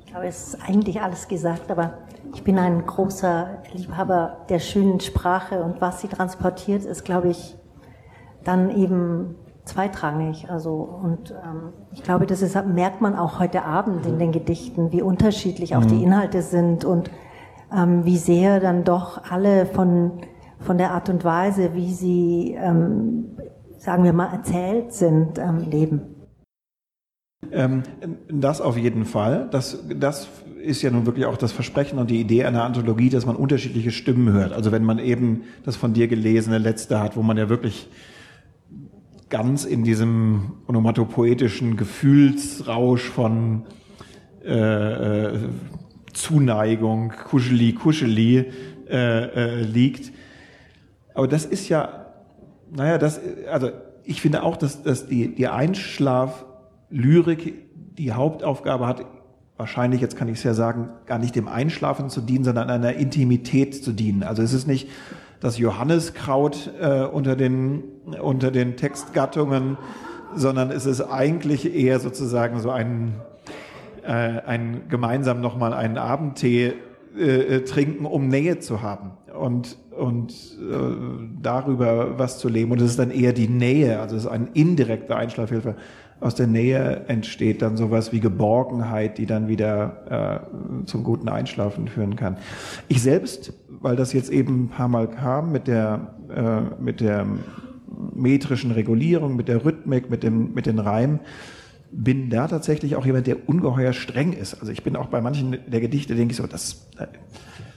[0.00, 1.98] Ich glaube, es ist eigentlich alles gesagt, aber
[2.34, 7.56] ich bin ein großer Liebhaber der schönen Sprache und was sie transportiert, ist, glaube ich,
[8.44, 9.34] dann eben
[9.66, 10.50] zweitrangig.
[10.50, 14.92] Also und ähm, ich glaube, das ist, merkt man auch heute Abend in den Gedichten,
[14.92, 16.04] wie unterschiedlich auch die mhm.
[16.04, 17.10] Inhalte sind und
[17.76, 20.12] ähm, wie sehr dann doch alle von
[20.60, 23.36] von der Art und Weise, wie sie, ähm,
[23.78, 26.00] sagen wir mal, erzählt sind, ähm, leben.
[27.52, 27.82] Ähm,
[28.28, 29.48] das auf jeden Fall.
[29.50, 30.28] Das, das
[30.60, 33.90] ist ja nun wirklich auch das Versprechen und die Idee einer Anthologie, dass man unterschiedliche
[33.90, 34.52] Stimmen hört.
[34.52, 37.88] Also wenn man eben das von dir gelesene letzte hat, wo man ja wirklich
[39.28, 43.64] ganz in diesem onomatopoetischen Gefühlsrausch von
[44.44, 45.38] äh, äh,
[46.12, 48.52] Zuneigung, Kuscheli, Kuscheli
[48.88, 50.12] äh, äh, liegt,
[51.16, 52.06] aber das ist ja,
[52.70, 53.18] naja, das,
[53.50, 53.70] also
[54.04, 57.54] ich finde auch, dass, dass die, die Einschlaflyrik
[57.96, 59.06] die Hauptaufgabe hat,
[59.56, 62.92] wahrscheinlich, jetzt kann ich es ja sagen, gar nicht dem Einschlafen zu dienen, sondern einer
[62.92, 64.22] Intimität zu dienen.
[64.22, 64.88] Also es ist nicht
[65.40, 67.82] das Johanniskraut äh, unter, den,
[68.20, 69.76] unter den Textgattungen,
[70.34, 73.14] sondern es ist eigentlich eher sozusagen so ein,
[74.02, 76.74] äh, ein gemeinsam nochmal einen Abendtee
[77.16, 80.74] äh, äh, trinken, um Nähe zu haben und, und äh,
[81.40, 82.72] darüber was zu leben.
[82.72, 85.76] Und es ist dann eher die Nähe, also es ist ein indirekter Einschlafhilfe.
[86.18, 90.42] Aus der Nähe entsteht dann sowas wie Geborgenheit, die dann wieder
[90.82, 92.38] äh, zum guten Einschlafen führen kann.
[92.88, 97.26] Ich selbst, weil das jetzt eben ein paar Mal kam mit der, äh, mit der
[98.14, 101.20] metrischen Regulierung, mit der Rhythmik, mit, dem, mit den Reimen,
[101.92, 104.54] bin da tatsächlich auch jemand, der ungeheuer streng ist.
[104.54, 106.88] Also ich bin auch bei manchen der Gedichte, denke ich so, das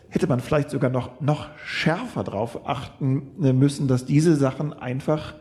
[0.10, 5.36] hätte man vielleicht sogar noch, noch schärfer drauf achten müssen, dass diese Sachen einfach,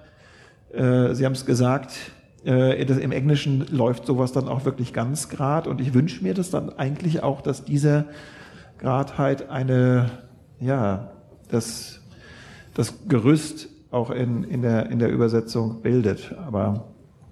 [0.73, 2.13] äh, Sie haben es gesagt,
[2.45, 6.35] äh, das, im Englischen läuft sowas dann auch wirklich ganz grad und ich wünsche mir
[6.35, 8.07] das dann eigentlich auch, dass diese
[8.79, 10.11] Gradheit eine,
[10.61, 11.11] ja,
[11.51, 12.01] das,
[12.75, 16.35] das Gerüst auch in, in, der, in der Übersetzung bildet.
[16.47, 16.85] Aber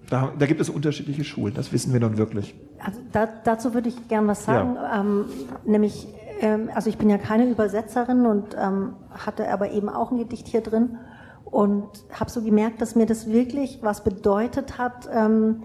[0.08, 2.54] da, da gibt es unterschiedliche Schulen, das wissen wir nun wirklich.
[2.78, 5.00] Also da, dazu würde ich gern was sagen, ja.
[5.00, 5.24] ähm,
[5.64, 6.08] nämlich
[6.40, 10.48] ähm, also ich bin ja keine Übersetzerin und ähm, hatte aber eben auch ein Gedicht
[10.48, 10.98] hier drin
[11.46, 15.62] und habe so gemerkt, dass mir das wirklich was bedeutet hat, ähm,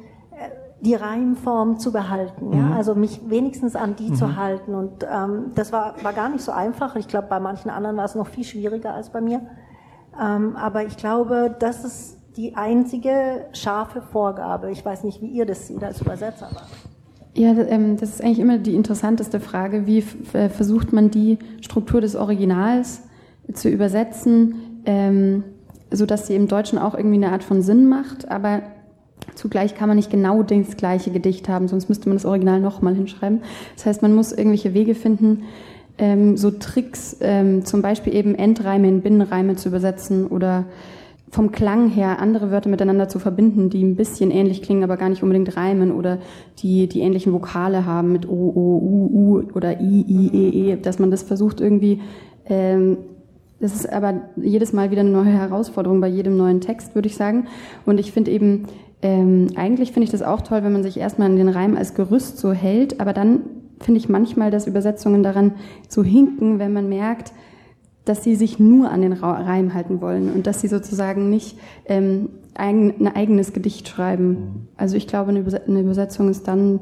[0.81, 2.53] die Reimform zu behalten, mhm.
[2.53, 2.75] ja?
[2.75, 4.15] also mich wenigstens an die mhm.
[4.15, 6.95] zu halten und ähm, das war, war gar nicht so einfach.
[6.95, 9.41] Ich glaube, bei manchen anderen war es noch viel schwieriger als bei mir.
[10.19, 14.71] Ähm, aber ich glaube, das ist die einzige scharfe Vorgabe.
[14.71, 16.47] Ich weiß nicht, wie ihr das seht als Übersetzer.
[16.49, 16.61] Aber.
[17.33, 19.85] Ja, ähm, das ist eigentlich immer die interessanteste Frage.
[19.85, 23.03] Wie äh, versucht man die Struktur des Originals
[23.53, 24.81] zu übersetzen,
[25.91, 28.61] ähm, so dass sie im Deutschen auch irgendwie eine Art von Sinn macht, aber
[29.35, 32.95] zugleich kann man nicht genau das gleiche Gedicht haben, sonst müsste man das Original nochmal
[32.95, 33.41] hinschreiben.
[33.75, 35.43] Das heißt, man muss irgendwelche Wege finden,
[35.97, 37.17] ähm, so Tricks,
[37.63, 40.65] zum Beispiel eben Endreime in Binnenreime zu übersetzen oder
[41.31, 45.09] vom Klang her andere Wörter miteinander zu verbinden, die ein bisschen ähnlich klingen, aber gar
[45.09, 46.19] nicht unbedingt reimen oder
[46.59, 50.75] die die ähnlichen Vokale haben mit O, O, U, U oder I, I, E, E,
[50.75, 52.01] dass man das versucht irgendwie,
[52.45, 52.97] ähm,
[53.61, 57.15] das ist aber jedes Mal wieder eine neue Herausforderung bei jedem neuen Text, würde ich
[57.15, 57.47] sagen.
[57.85, 58.65] Und ich finde eben,
[59.01, 61.93] ähm, eigentlich finde ich das auch toll, wenn man sich erstmal an den Reim als
[61.93, 63.41] Gerüst so hält, aber dann
[63.79, 65.53] finde ich manchmal, dass Übersetzungen daran
[65.87, 67.33] so hinken, wenn man merkt,
[68.05, 72.29] dass sie sich nur an den Reim halten wollen und dass sie sozusagen nicht ähm,
[72.55, 74.67] ein, ein eigenes Gedicht schreiben.
[74.75, 76.81] Also ich glaube, eine Übersetzung ist dann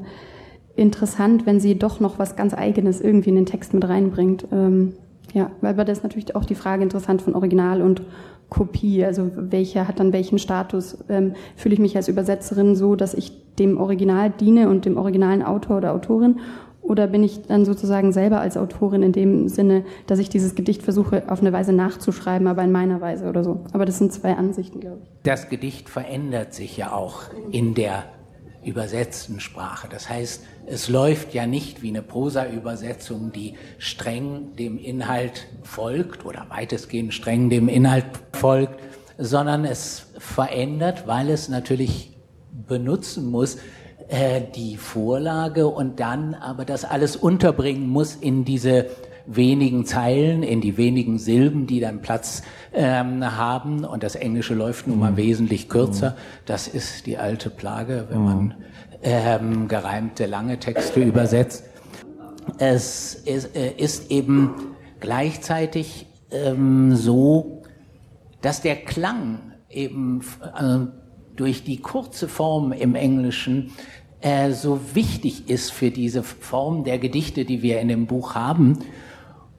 [0.76, 4.46] interessant, wenn sie doch noch was ganz Eigenes irgendwie in den Text mit reinbringt.
[4.50, 4.94] Ähm,
[5.34, 8.02] ja, weil das ist natürlich auch die Frage interessant von Original und
[8.48, 9.04] Kopie.
[9.04, 10.98] Also welcher hat dann welchen Status?
[11.08, 15.42] Ähm, fühle ich mich als Übersetzerin so, dass ich dem Original diene und dem originalen
[15.42, 16.40] Autor oder Autorin
[16.82, 20.82] oder bin ich dann sozusagen selber als Autorin in dem Sinne, dass ich dieses Gedicht
[20.82, 23.60] versuche, auf eine Weise nachzuschreiben, aber in meiner Weise oder so?
[23.72, 25.10] Aber das sind zwei Ansichten, glaube ich.
[25.22, 28.04] Das Gedicht verändert sich ja auch in der
[28.64, 29.88] übersetzten Sprache.
[29.90, 36.46] Das heißt, es läuft ja nicht wie eine Prosa-Übersetzung, die streng dem Inhalt folgt oder
[36.48, 38.78] weitestgehend streng dem Inhalt folgt,
[39.18, 42.16] sondern es verändert, weil es natürlich
[42.68, 43.58] benutzen muss,
[44.08, 48.86] äh, die Vorlage und dann aber das alles unterbringen muss in diese
[49.26, 53.84] wenigen Zeilen, in die wenigen Silben, die dann Platz ähm, haben.
[53.84, 55.16] Und das Englische läuft nun mal mhm.
[55.16, 56.10] wesentlich kürzer.
[56.10, 56.14] Mhm.
[56.46, 58.54] Das ist die alte Plage, wenn man mhm.
[59.02, 61.64] Ähm, gereimte lange Texte übersetzt.
[62.58, 67.62] Es ist, äh, ist eben gleichzeitig ähm, so,
[68.40, 70.78] dass der Klang eben äh,
[71.36, 73.72] durch die kurze Form im Englischen
[74.20, 78.78] äh, so wichtig ist für diese Form der Gedichte, die wir in dem Buch haben.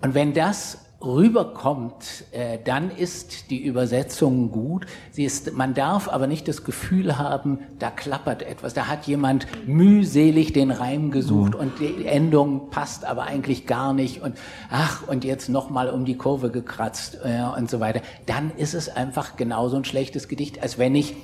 [0.02, 4.86] Und wenn das rüberkommt, äh, dann ist die Übersetzung gut.
[5.12, 8.74] Sie ist, man darf aber nicht das Gefühl haben, da klappert etwas.
[8.74, 11.60] Da hat jemand mühselig den Reim gesucht mhm.
[11.60, 14.38] und die Endung passt aber eigentlich gar nicht und
[14.70, 18.02] ach und jetzt noch mal um die Kurve gekratzt äh, und so weiter.
[18.26, 21.16] Dann ist es einfach genauso ein schlechtes Gedicht, als wenn ich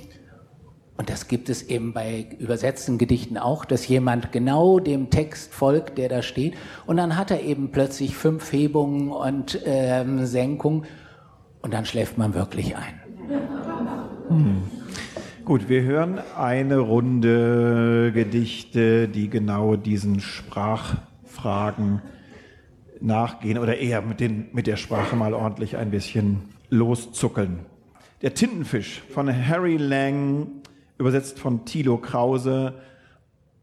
[0.98, 5.96] und das gibt es eben bei übersetzten Gedichten auch, dass jemand genau dem Text folgt,
[5.96, 6.54] der da steht.
[6.86, 10.86] Und dann hat er eben plötzlich fünf Hebungen und ähm, Senkungen.
[11.62, 13.00] Und dann schläft man wirklich ein.
[14.28, 14.62] Hm.
[15.44, 22.02] Gut, wir hören eine Runde Gedichte, die genau diesen Sprachfragen
[23.00, 27.60] nachgehen oder eher mit, den, mit der Sprache mal ordentlich ein bisschen loszuckeln.
[28.20, 30.48] Der Tintenfisch von Harry Lang
[30.98, 32.74] übersetzt von Thilo Krause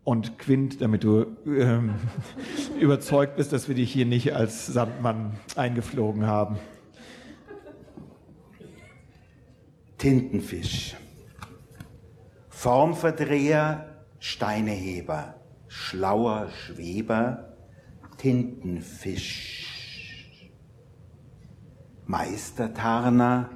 [0.03, 1.95] und Quint, damit du ähm,
[2.79, 6.57] überzeugt bist, dass wir dich hier nicht als Sandmann eingeflogen haben.
[9.97, 10.95] Tintenfisch.
[12.49, 15.35] Formverdreher, Steineheber,
[15.67, 17.55] schlauer Schweber,
[18.17, 19.71] Tintenfisch.
[22.05, 23.49] Meistertarner,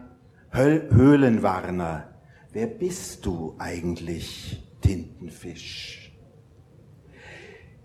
[0.51, 2.08] Höhlenwarner,
[2.59, 6.11] Wer bist du eigentlich, Tintenfisch?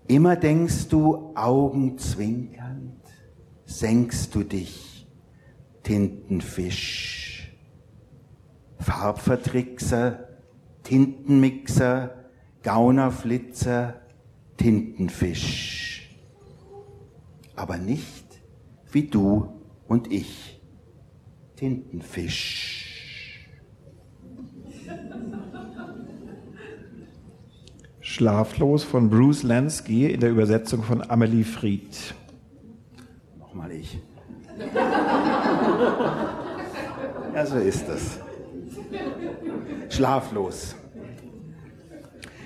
[0.05, 2.99] Immer denkst du augenzwinkernd,
[3.63, 5.07] senkst du dich,
[5.81, 7.55] Tintenfisch.
[8.79, 10.27] Farbvertrickser,
[10.83, 12.25] Tintenmixer,
[12.61, 14.01] Gaunerflitzer,
[14.57, 16.09] Tintenfisch.
[17.55, 18.25] Aber nicht
[18.91, 19.53] wie du
[19.87, 20.59] und ich,
[21.55, 22.74] Tintenfisch.
[28.15, 32.15] Schlaflos von Bruce Lansky in der Übersetzung von Amelie Fried.
[33.37, 33.99] Nochmal ich.
[37.33, 38.19] Ja, so ist es.
[39.89, 40.77] Schlaflos.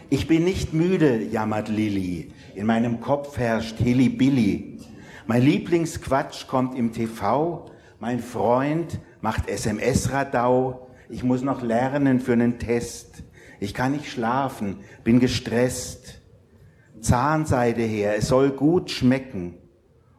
[0.09, 2.33] Ich bin nicht müde, jammert Lilly.
[2.55, 4.79] In meinem Kopf herrscht Hilly-Billy.
[5.27, 7.69] Mein Lieblingsquatsch kommt im TV.
[7.99, 10.87] Mein Freund macht SMS-Radau.
[11.09, 13.21] Ich muss noch lernen für einen Test.
[13.59, 16.21] Ich kann nicht schlafen, bin gestresst.
[17.01, 19.55] Zahnseide her, es soll gut schmecken.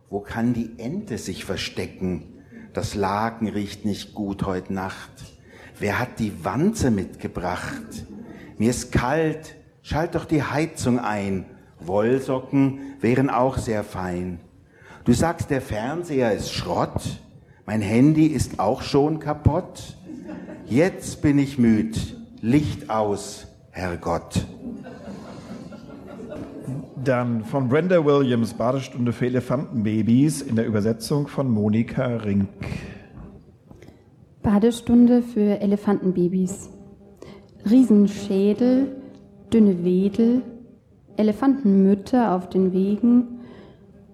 [0.08, 2.42] Wo kann die Ente sich verstecken?
[2.72, 5.10] Das Laken riecht nicht gut heute Nacht.
[5.78, 8.06] Wer hat die Wanze mitgebracht?
[8.58, 11.46] Mir ist kalt, schalt doch die Heizung ein.
[11.80, 14.40] Wollsocken wären auch sehr fein.
[15.04, 17.22] Du sagst, der Fernseher ist Schrott.
[17.64, 19.96] Mein Handy ist auch schon kaputt.
[20.66, 22.19] Jetzt bin ich müd.
[22.42, 24.46] Licht aus, Herrgott.
[27.04, 32.48] Dann von Brenda Williams, Badestunde für Elefantenbabys in der Übersetzung von Monika Rink.
[34.42, 36.70] Badestunde für Elefantenbabys.
[37.68, 38.96] Riesenschädel,
[39.52, 40.40] dünne Wedel,
[41.18, 43.40] Elefantenmütter auf den Wegen,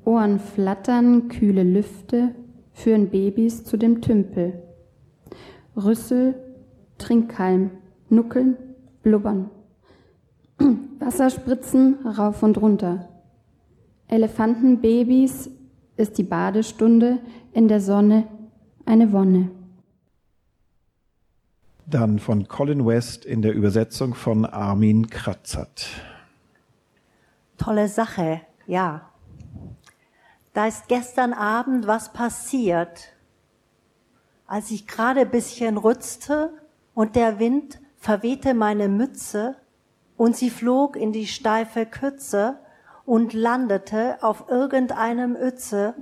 [0.05, 2.35] Ohren flattern, kühle Lüfte
[2.73, 4.63] führen Babys zu dem Tümpel.
[5.77, 6.35] Rüssel,
[6.99, 7.71] Trinkhalm,
[8.09, 8.57] Nuckeln,
[9.03, 9.51] Blubbern.
[10.99, 13.09] Wasserspritzen rauf und runter.
[14.09, 15.51] Elefantenbabys
[15.97, 17.19] ist die Badestunde
[17.53, 18.29] in der Sonne
[18.85, 19.51] eine Wonne.
[21.87, 25.89] Dann von Colin West in der Übersetzung von Armin Kratzert.
[27.59, 29.09] Tolle Sache, ja.
[30.53, 33.13] Da ist gestern Abend was passiert.
[34.47, 36.51] Als ich gerade ein bisschen rützte
[36.95, 39.57] und der Wind verwehte meine Mütze
[40.17, 42.57] und sie flog in die steife Kütze
[43.05, 45.95] und landete auf irgendeinem Ötze.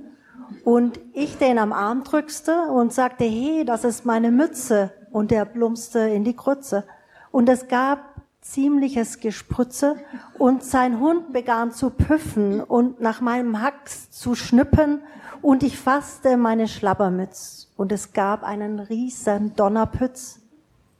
[0.63, 4.91] Und ich den am Arm drückste und sagte, hey, das ist meine Mütze.
[5.09, 6.83] Und der plumpste in die Krütze.
[7.31, 9.95] Und es gab ziemliches Gesprütze
[10.37, 15.01] und sein Hund begann zu püffen und nach meinem Hacks zu schnippen
[15.41, 17.71] und ich fasste meine Schlabbermütz.
[17.75, 20.39] Und es gab einen riesen Donnerpütz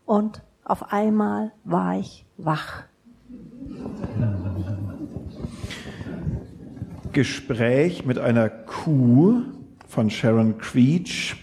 [0.07, 2.83] und auf einmal war ich wach.
[7.13, 9.43] Gespräch mit einer Kuh
[9.87, 11.35] von Sharon Creech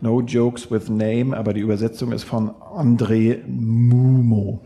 [0.00, 4.60] No Jokes with Name, aber die Übersetzung ist von André Mumo.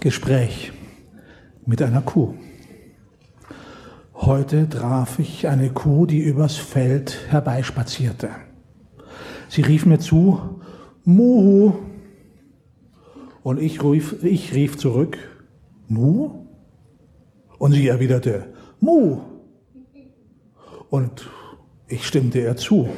[0.00, 0.72] Gespräch
[1.66, 2.32] mit einer Kuh.
[4.14, 8.30] Heute traf ich eine Kuh, die übers Feld herbeispazierte.
[9.48, 10.60] Sie rief mir zu,
[11.04, 11.72] Muhu.
[13.42, 15.18] Und ich rief, ich rief zurück,
[15.88, 16.46] Mu?
[17.58, 19.20] Und sie erwiderte, Mu.
[20.90, 21.28] Und
[21.86, 22.88] ich stimmte ihr zu.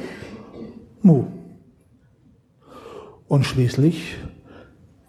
[1.01, 1.25] Mu.
[3.27, 4.17] Und schließlich,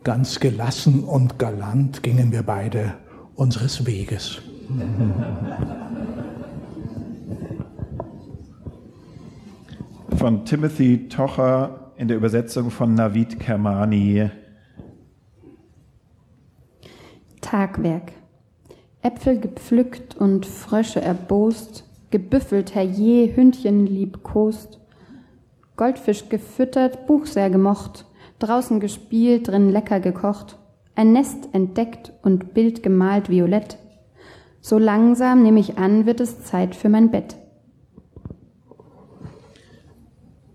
[0.05, 2.95] ganz gelassen und galant, gingen wir beide
[3.34, 4.40] unseres Weges.
[10.17, 14.31] Von Timothy Tocher in der Übersetzung von Navid Kermani.
[17.41, 18.13] Tagwerk.
[19.03, 24.81] Äpfel gepflückt und Frösche erbost, gebüffelt herje, Hündchen liebkost,
[25.77, 28.05] Goldfisch gefüttert, Buch sehr gemocht,
[28.39, 30.59] draußen gespielt, drin lecker gekocht,
[30.95, 33.79] ein Nest entdeckt und Bild gemalt violett.
[34.61, 37.37] So langsam, nehme ich an, wird es Zeit für mein Bett.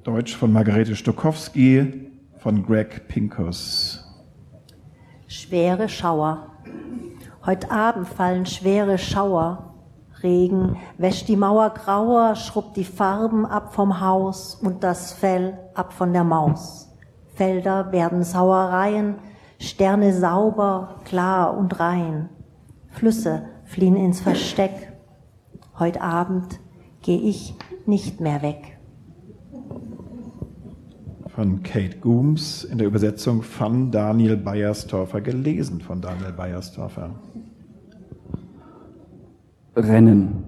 [0.07, 4.05] Deutsch von Margarete Stokowski, von Greg Pincus.
[5.27, 6.47] Schwere Schauer.
[7.45, 9.73] Heute Abend fallen schwere Schauer.
[10.23, 15.91] Regen wäscht die Mauer grauer, schrubbt die Farben ab vom Haus und das Fell ab
[15.91, 16.89] von der Maus.
[17.35, 19.15] Felder werden Sauereien,
[19.59, 22.29] Sterne sauber, klar und rein.
[22.91, 24.93] Flüsse fliehen ins Versteck.
[25.77, 26.61] Heute Abend
[27.01, 27.55] gehe ich
[27.85, 28.76] nicht mehr weg.
[31.37, 37.11] Von Kate Gooms in der Übersetzung von Daniel Beiersdorfer, gelesen von Daniel Beiersdorfer.
[39.75, 40.45] Rennen.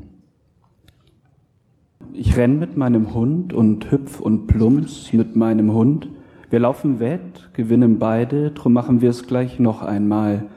[2.12, 6.10] Ich renn mit meinem Hund und hüpf und plumps mit meinem Hund.
[6.50, 10.48] Wir laufen wett, gewinnen beide, drum machen wir es gleich noch einmal.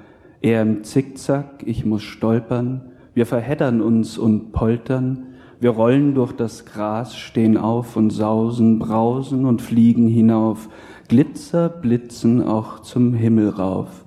[0.40, 2.92] Er im Zickzack, ich muss stolpern.
[3.12, 5.31] Wir verheddern uns und poltern.
[5.62, 10.68] Wir rollen durch das Gras, stehen auf und sausen, brausen und fliegen hinauf.
[11.06, 14.04] Glitzer, blitzen auch zum Himmel rauf.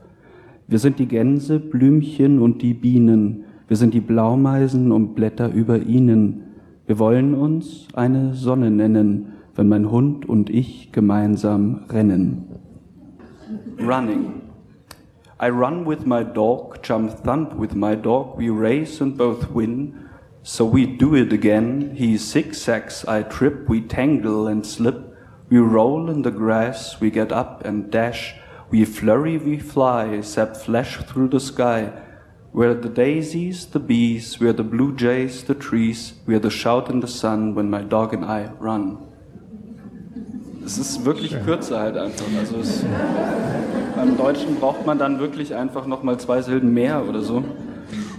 [0.68, 3.46] Wir sind die Gänse, Blümchen und die Bienen.
[3.70, 6.44] Wir sind die Blaumeisen und Blätter über ihnen.
[6.88, 12.50] Wir wollen uns eine Sonne nennen, wenn mein Hund und ich gemeinsam rennen.
[13.80, 14.42] Running.
[15.42, 19.94] I run with my dog, jump thump with my dog, we race and both win.
[20.48, 21.96] So we do it again.
[21.96, 25.18] He zigzags, I trip, we tangle and slip.
[25.50, 28.36] We roll in the grass, we get up and dash.
[28.70, 31.92] We flurry, we fly, zap flash through the sky.
[32.54, 37.00] We're the daisies, the bees, we're the blue jays, the trees, we're the shout in
[37.00, 39.00] the sun when my dog and I run.
[40.64, 41.44] Es ist wirklich Schön.
[41.44, 42.26] kürzer halt einfach.
[42.40, 42.86] Also es,
[43.96, 47.44] beim Deutschen braucht man dann wirklich einfach nochmal zwei Silben mehr oder so.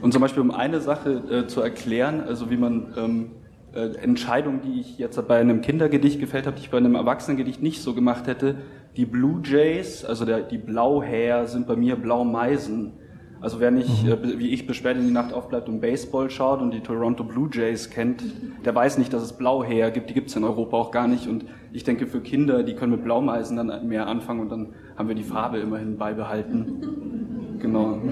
[0.06, 3.30] Und zum Beispiel um eine Sache äh, zu erklären, also wie man ähm,
[3.74, 7.60] äh, Entscheidungen, die ich jetzt bei einem Kindergedicht gefällt habe, die ich bei einem Erwachsenengedicht
[7.60, 8.54] nicht so gemacht hätte,
[8.96, 12.92] die Blue Jays, also der, die Blauhäher sind bei mir Blaumeisen.
[13.40, 14.12] Also wer nicht, mhm.
[14.12, 17.24] äh, wie ich, bis spät in die Nacht aufbleibt und Baseball schaut und die Toronto
[17.24, 18.22] Blue Jays kennt,
[18.64, 20.08] der weiß nicht, dass es Blauheer gibt.
[20.08, 21.26] Die gibt es in Europa auch gar nicht.
[21.26, 25.08] Und ich denke, für Kinder, die können mit Blaumeisen dann mehr anfangen und dann haben
[25.08, 27.02] wir die Farbe immerhin beibehalten.
[27.58, 28.02] Genau.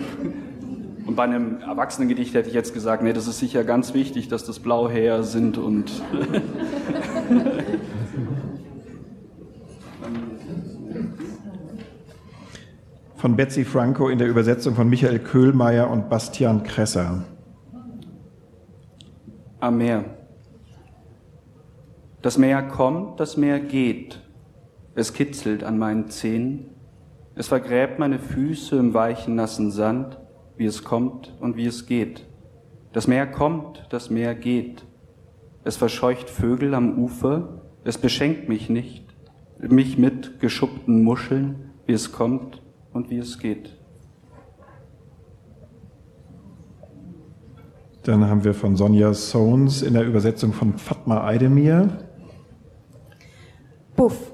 [1.07, 4.45] Und bei einem Erwachsenengedicht hätte ich jetzt gesagt, nee, das ist sicher ganz wichtig, dass
[4.45, 5.91] das Blauheer sind und
[13.17, 17.25] von Betsy Franco in der Übersetzung von Michael Köhlmeier und Bastian Kresser.
[19.61, 20.05] Am Meer.
[22.23, 24.21] Das Meer kommt, das Meer geht.
[24.95, 26.71] Es kitzelt an meinen Zähnen.
[27.35, 30.19] Es vergräbt meine Füße im weichen, nassen Sand,
[30.57, 32.25] wie es kommt und wie es geht.
[32.93, 34.85] Das Meer kommt, das Meer geht.
[35.65, 37.63] Es verscheucht Vögel am Ufer.
[37.85, 39.05] Es beschenkt mich nicht,
[39.59, 43.77] mich mit geschuppten Muscheln, wie es kommt und wie es geht.
[48.05, 51.89] Dann haben wir von Sonja Sohns in der Übersetzung von Fatma Eidemir.
[53.97, 54.33] Buff.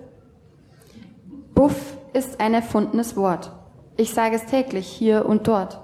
[1.54, 3.52] Buff ist ein erfundenes Wort.
[3.96, 5.80] Ich sage es täglich hier und dort.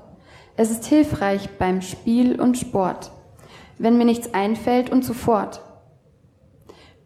[0.58, 3.10] Es ist hilfreich beim Spiel und Sport,
[3.76, 5.60] wenn mir nichts einfällt und sofort.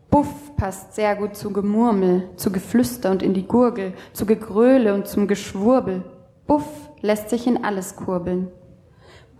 [0.08, 5.08] Buff passt sehr gut zu Gemurmel, zu Geflüster und in die Gurgel, zu Gegröle und
[5.08, 6.04] zum Geschwurbel.
[6.46, 8.52] Buff lässt sich in alles kurbeln.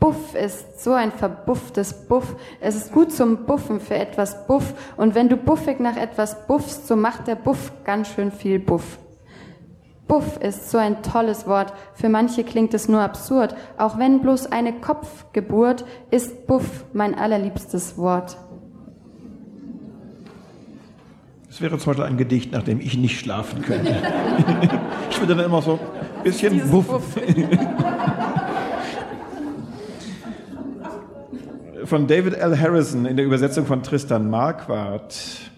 [0.01, 2.35] Buff ist so ein verbufftes Buff.
[2.61, 4.75] Es ist gut zum Buffen für etwas Buff.
[4.97, 8.99] Und wenn du buffig nach etwas buffst, so macht der Buff ganz schön viel Buff.
[10.11, 11.73] Buff ist so ein tolles Wort.
[11.95, 13.55] Für manche klingt es nur absurd.
[13.79, 18.37] Auch wenn bloß eine Kopfgeburt ist Buff mein allerliebstes Wort.
[21.49, 23.95] Es wäre zum Beispiel ein Gedicht, nach dem ich nicht schlafen könnte.
[25.11, 26.89] ich würde dann immer so ein bisschen Buff.
[26.89, 27.05] Buff.
[31.85, 32.61] von David L.
[32.61, 35.53] Harrison in der Übersetzung von Tristan Marquardt.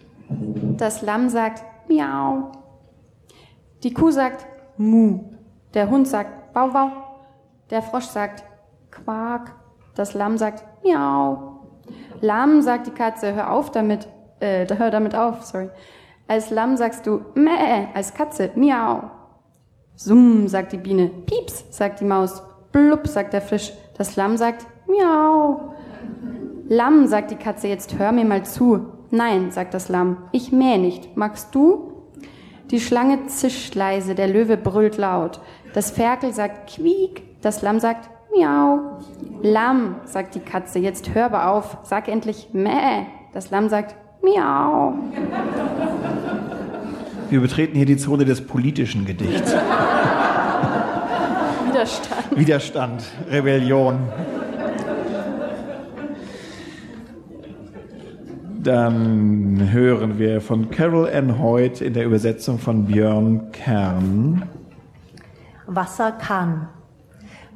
[0.76, 2.52] Das Lamm sagt Miau.
[3.82, 5.20] Die Kuh sagt Mu.
[5.74, 6.90] Der Hund sagt Bau, Bau.
[7.70, 8.44] Der Frosch sagt
[8.90, 9.52] Quark.
[9.94, 11.60] Das Lamm sagt Miau.
[12.20, 14.08] Lamm sagt die Katze, hör auf damit
[14.40, 15.70] äh, hör damit auf, sorry.
[16.28, 19.10] Als Lamm sagst du Mäh, als Katze Miau.
[19.96, 21.08] Summ, sagt die Biene.
[21.08, 22.42] Pieps, sagt die Maus.
[22.72, 23.72] Blub, sagt der Fisch.
[23.98, 25.74] Das Lamm sagt Miau.
[26.68, 28.86] Lamm, sagt die Katze, jetzt hör mir mal zu.
[29.10, 31.16] Nein, sagt das Lamm, ich mäh nicht.
[31.16, 31.91] Magst du?
[32.72, 35.40] Die Schlange zischt leise, der Löwe brüllt laut.
[35.74, 38.98] Das Ferkel sagt quiek, das Lamm sagt miau.
[39.42, 43.04] Lamm, sagt die Katze, jetzt hör aber auf, sag endlich mäh.
[43.34, 44.94] Das Lamm sagt Miau.
[47.28, 49.52] Wir betreten hier die Zone des politischen Gedichts.
[51.66, 52.36] Widerstand.
[52.36, 53.98] Widerstand, Rebellion.
[58.62, 64.44] Dann hören wir von Carol Ann Hoyt in der Übersetzung von Björn Kern.
[65.66, 66.68] Wasser kann.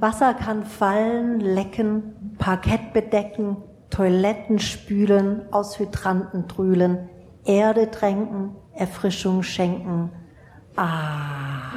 [0.01, 3.57] Wasser kann fallen, lecken, Parkett bedecken,
[3.89, 7.09] Toiletten spülen, aus Hydranten trühlen,
[7.45, 10.11] Erde tränken, Erfrischung schenken.
[10.75, 11.71] Ah.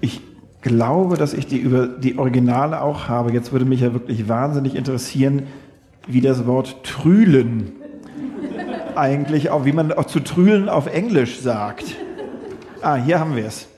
[0.00, 0.20] Ich
[0.60, 3.32] glaube, dass ich die, über die Originale auch habe.
[3.32, 5.44] Jetzt würde mich ja wirklich wahnsinnig interessieren,
[6.06, 7.72] wie das Wort trühlen
[8.96, 11.96] eigentlich auch, wie man auch zu trühlen auf Englisch sagt.
[12.82, 13.68] Ah, hier haben wir es.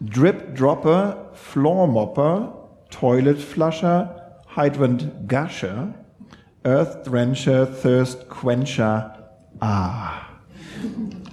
[0.00, 5.94] Drip Dropper, Floor Mopper, Toilet Flusher, Hydrant Gusher,
[6.64, 9.30] Earth Drencher, Thirst Quencher.
[9.60, 10.10] Ah.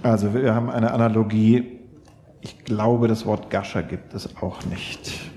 [0.02, 1.80] Also wir haben eine Analogie.
[2.40, 5.29] Ich glaube, das Wort Gusher gibt es auch nicht.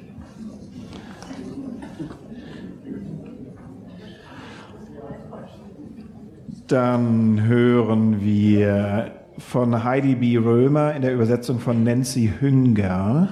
[6.74, 10.38] Dann hören wir von Heidi B.
[10.38, 13.30] Römer in der Übersetzung von Nancy Hünger.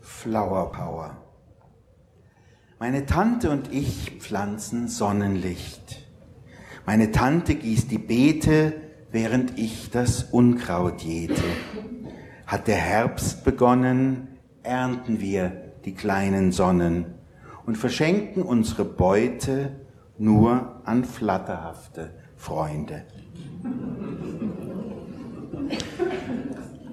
[0.00, 1.16] Flower Power.
[2.80, 6.04] Meine Tante und ich pflanzen Sonnenlicht.
[6.84, 8.72] Meine Tante gießt die Beete,
[9.12, 11.44] während ich das Unkraut jäte.
[12.44, 14.26] Hat der Herbst begonnen,
[14.64, 15.52] ernten wir
[15.84, 17.06] die kleinen Sonnen
[17.66, 19.86] und verschenken unsere Beute
[20.18, 23.04] nur an flatterhafte Freunde.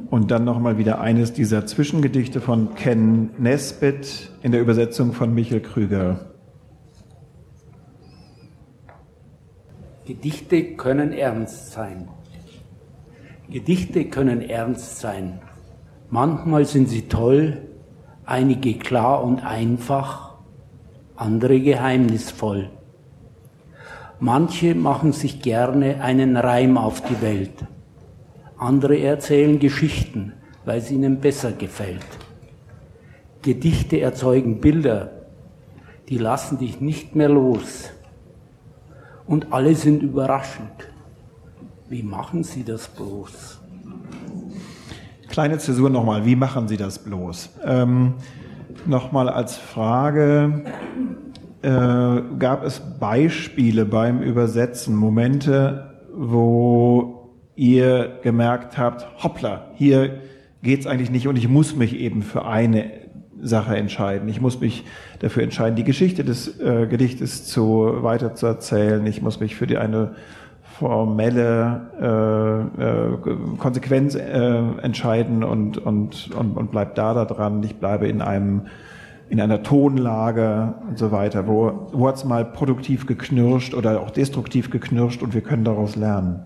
[0.09, 5.61] Und dann nochmal wieder eines dieser Zwischengedichte von Ken Nesbitt in der Übersetzung von Michael
[5.61, 6.31] Krüger.
[10.05, 12.07] Gedichte können ernst sein.
[13.49, 15.39] Gedichte können ernst sein.
[16.09, 17.63] Manchmal sind sie toll,
[18.23, 20.35] einige klar und einfach,
[21.15, 22.69] andere geheimnisvoll.
[24.19, 27.65] Manche machen sich gerne einen Reim auf die Welt.
[28.57, 32.05] Andere erzählen Geschichten, weil es ihnen besser gefällt.
[33.41, 35.11] Gedichte erzeugen Bilder,
[36.09, 37.91] die lassen dich nicht mehr los.
[39.27, 40.89] Und alle sind überraschend.
[41.89, 43.59] Wie machen Sie das bloß?
[45.27, 47.49] Kleine Zäsur nochmal, wie machen Sie das bloß?
[47.65, 48.13] Ähm,
[48.85, 50.63] nochmal als Frage,
[51.65, 60.21] äh, gab es Beispiele beim Übersetzen, Momente, wo ihr gemerkt habt, hoppla, hier
[60.61, 62.91] geht's eigentlich nicht und ich muss mich eben für eine
[63.41, 64.29] Sache entscheiden.
[64.29, 64.85] Ich muss mich
[65.19, 69.05] dafür entscheiden, die Geschichte des äh, Gedichtes zu weiter zu erzählen.
[69.07, 70.15] Ich muss mich für die eine
[70.77, 74.19] formelle äh, äh, Konsequenz äh,
[74.81, 77.63] entscheiden und, und, und, und bleib da da dran.
[77.63, 78.63] Ich bleibe in einem
[79.29, 81.47] in einer Tonlage und so weiter.
[81.47, 85.95] Wo, wo hat es mal produktiv geknirscht oder auch destruktiv geknirscht und wir können daraus
[85.95, 86.45] lernen?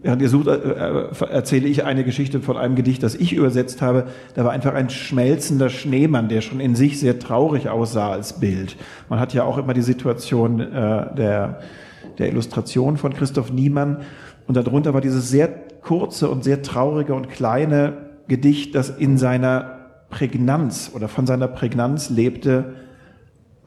[0.00, 3.82] Während ihr sucht, äh, äh, erzähle ich eine Geschichte von einem Gedicht, das ich übersetzt
[3.82, 4.06] habe.
[4.34, 8.76] Da war einfach ein schmelzender Schneemann, der schon in sich sehr traurig aussah als Bild.
[9.08, 11.60] Man hat ja auch immer die Situation äh, der
[12.18, 13.98] der Illustration von Christoph Niemann.
[14.46, 15.48] Und darunter war dieses sehr
[15.82, 19.77] kurze und sehr traurige und kleine Gedicht, das in seiner
[20.10, 22.74] Prägnanz oder von seiner Prägnanz lebte.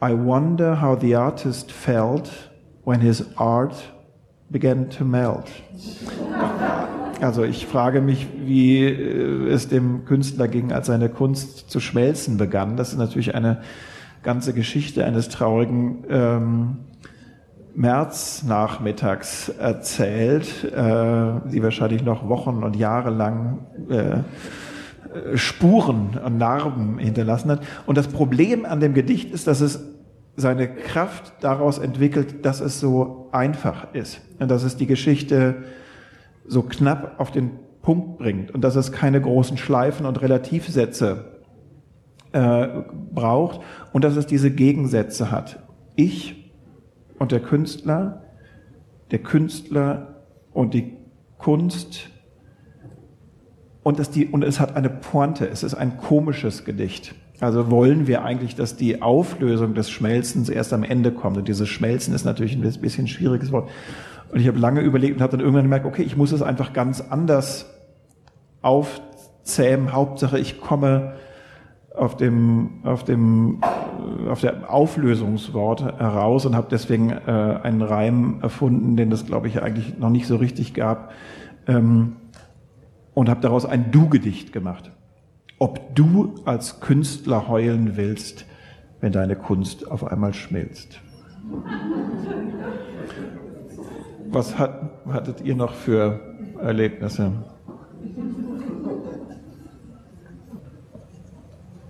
[0.02, 2.30] I wonder how the artist felt
[2.84, 3.74] when his art
[4.50, 5.46] began to melt.
[7.20, 12.36] Also ich frage mich, wie äh, es dem Künstler ging, als seine Kunst zu schmelzen
[12.36, 12.76] begann.
[12.76, 13.62] Das ist natürlich eine
[14.22, 16.76] ganze Geschichte eines traurigen ähm,
[17.74, 24.18] März nachmittags erzählt, äh, die wahrscheinlich noch Wochen und Jahre lang äh,
[25.34, 27.62] Spuren und Narben hinterlassen hat.
[27.86, 29.84] Und das Problem an dem Gedicht ist, dass es
[30.36, 35.64] seine Kraft daraus entwickelt, dass es so einfach ist und dass es die Geschichte
[36.46, 37.50] so knapp auf den
[37.82, 41.32] Punkt bringt und dass es keine großen Schleifen und Relativsätze
[42.32, 42.68] äh,
[43.12, 43.60] braucht
[43.92, 45.62] und dass es diese Gegensätze hat.
[45.96, 46.50] Ich
[47.18, 48.22] und der Künstler,
[49.10, 50.96] der Künstler und die
[51.38, 52.08] Kunst.
[53.82, 57.14] Und es, die, und es hat eine Pointe, es ist ein komisches Gedicht.
[57.40, 61.36] Also wollen wir eigentlich, dass die Auflösung des Schmelzens erst am Ende kommt.
[61.36, 63.68] Und dieses Schmelzen ist natürlich ein bisschen schwieriges Wort.
[64.30, 66.72] Und ich habe lange überlegt und habe dann irgendwann gemerkt, okay, ich muss es einfach
[66.72, 67.68] ganz anders
[68.62, 69.92] aufzähmen.
[69.92, 71.14] Hauptsache, ich komme
[71.94, 73.60] auf dem, auf dem,
[74.28, 77.30] auf der Auflösungswort heraus und habe deswegen äh,
[77.62, 81.12] einen Reim erfunden, den es, glaube ich, eigentlich noch nicht so richtig gab,
[81.66, 82.16] ähm,
[83.14, 84.90] und habe daraus ein Du-Gedicht gemacht.
[85.58, 88.46] Ob du als Künstler heulen willst,
[89.00, 91.00] wenn deine Kunst auf einmal schmilzt.
[94.28, 96.20] Was hat, hattet ihr noch für
[96.60, 97.32] Erlebnisse?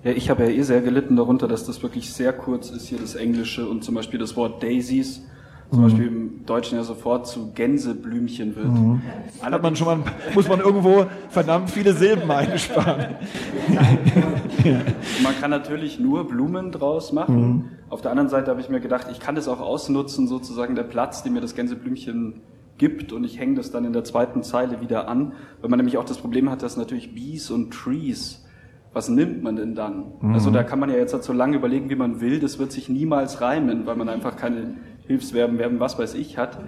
[0.05, 2.99] Ja, ich habe ja eh sehr gelitten darunter, dass das wirklich sehr kurz ist, hier
[2.99, 5.23] das Englische und zum Beispiel das Wort Daisies
[5.73, 5.85] zum mhm.
[5.85, 8.68] Beispiel im Deutschen ja sofort zu Gänseblümchen wird.
[8.68, 9.01] Mhm.
[9.41, 9.99] Hat man schon mal,
[10.35, 13.16] muss man irgendwo verdammt viele Silben einsparen.
[14.64, 14.81] ja.
[15.23, 17.41] Man kann natürlich nur Blumen draus machen.
[17.41, 17.64] Mhm.
[17.89, 20.83] Auf der anderen Seite habe ich mir gedacht, ich kann das auch ausnutzen, sozusagen der
[20.83, 22.43] Platz, den mir das Gänseblümchen
[22.77, 25.97] gibt und ich hänge das dann in der zweiten Zeile wieder an, weil man nämlich
[25.97, 28.43] auch das Problem hat, dass natürlich Bees und Trees
[28.93, 30.05] was nimmt man denn dann?
[30.20, 30.35] Mhm.
[30.35, 32.41] Also da kann man ja jetzt halt so lange überlegen, wie man will.
[32.41, 34.75] Das wird sich niemals reimen, weil man einfach keine
[35.07, 36.59] Hilfsverben, Verben, was weiß ich hat.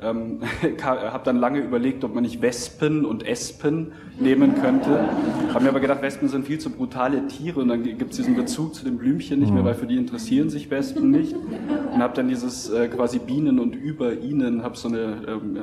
[0.00, 0.42] Ähm,
[0.82, 5.08] habe dann lange überlegt, ob man nicht Wespen und Espen nehmen könnte.
[5.52, 8.36] Habe mir aber gedacht, Wespen sind viel zu brutale Tiere und dann gibt es diesen
[8.36, 9.66] Bezug zu den Blümchen nicht mehr, mhm.
[9.66, 11.34] weil für die interessieren sich Wespen nicht.
[11.34, 15.58] Und habe dann dieses äh, quasi Bienen und über ihnen, habe so eine ähm,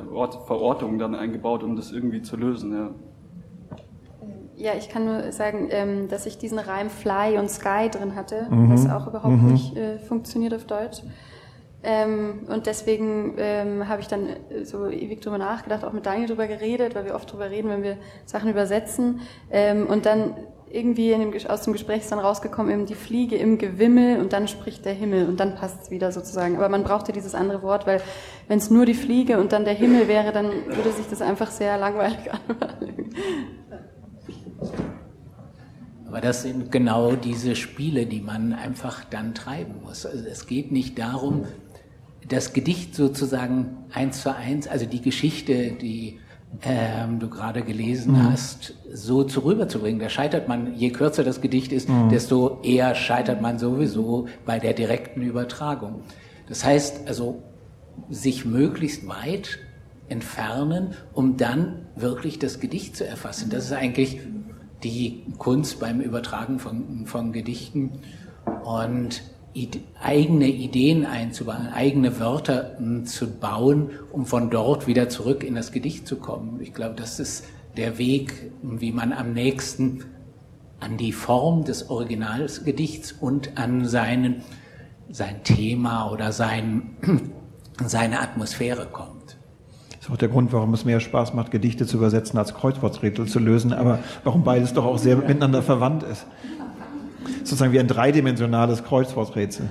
[0.46, 2.72] Verortung dann eingebaut, um das irgendwie zu lösen.
[2.72, 2.90] Ja.
[4.58, 8.46] Ja, ich kann nur sagen, ähm, dass ich diesen Reim Fly und Sky drin hatte,
[8.50, 8.72] mhm.
[8.72, 9.52] was auch überhaupt mhm.
[9.52, 11.02] nicht äh, funktioniert auf Deutsch.
[11.88, 16.26] Ähm, und deswegen ähm, habe ich dann äh, so ewig drüber nachgedacht, auch mit Daniel
[16.26, 19.20] drüber geredet, weil wir oft drüber reden, wenn wir Sachen übersetzen.
[19.52, 20.34] Ähm, und dann
[20.68, 24.48] irgendwie dem, aus dem Gespräch ist dann rausgekommen, eben die Fliege im Gewimmel und dann
[24.48, 26.56] spricht der Himmel und dann passt es wieder sozusagen.
[26.56, 28.00] Aber man brauchte dieses andere Wort, weil
[28.48, 31.52] wenn es nur die Fliege und dann der Himmel wäre, dann würde sich das einfach
[31.52, 33.10] sehr langweilig anhören.
[36.08, 40.06] Aber das sind genau diese Spiele, die man einfach dann treiben muss.
[40.06, 41.44] Also es geht nicht darum,
[42.28, 46.18] das Gedicht sozusagen eins zu eins, also die Geschichte, die
[46.62, 48.30] ähm, du gerade gelesen mhm.
[48.30, 50.00] hast, so zu rüberzubringen.
[50.00, 52.08] Da scheitert man, je kürzer das Gedicht ist, mhm.
[52.08, 56.02] desto eher scheitert man sowieso bei der direkten Übertragung.
[56.48, 57.42] Das heißt also,
[58.10, 59.58] sich möglichst weit
[60.08, 63.50] entfernen, um dann wirklich das Gedicht zu erfassen.
[63.50, 64.20] Das ist eigentlich
[64.82, 68.00] die Kunst beim Übertragen von, von Gedichten.
[68.64, 69.22] Und
[70.02, 75.72] eigene Ideen einzubauen, eigene Wörter hm, zu bauen, um von dort wieder zurück in das
[75.72, 76.60] Gedicht zu kommen.
[76.60, 77.44] Ich glaube, das ist
[77.76, 80.04] der Weg, wie man am nächsten
[80.80, 84.42] an die Form des Originalgedichts und an seinen,
[85.10, 86.96] sein Thema oder sein,
[87.86, 89.38] seine Atmosphäre kommt.
[89.90, 93.26] Das ist auch der Grund, warum es mehr Spaß macht, Gedichte zu übersetzen, als Kreuzworträtsel
[93.26, 96.26] zu lösen, aber warum beides doch auch sehr miteinander verwandt ist
[97.38, 99.68] sozusagen wie ein dreidimensionales Kreuzworträtsel.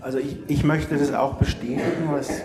[0.00, 2.42] Also ich, ich möchte das auch bestätigen, was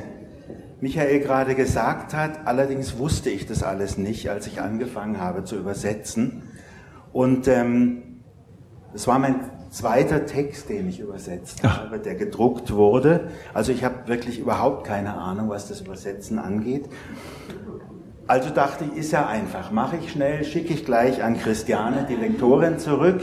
[0.82, 2.46] Michael gerade gesagt hat.
[2.46, 6.44] Allerdings wusste ich das alles nicht, als ich angefangen habe zu übersetzen.
[7.14, 8.04] Und ähm,
[8.94, 11.82] das war mein zweiter Text, den ich übersetzt Ach.
[11.82, 13.30] habe, der gedruckt wurde.
[13.54, 16.88] Also ich habe wirklich überhaupt keine Ahnung, was das Übersetzen angeht.
[18.28, 22.16] Also dachte ich, ist ja einfach, mache ich schnell, schicke ich gleich an Christiane, die
[22.16, 23.22] Lektorin, zurück.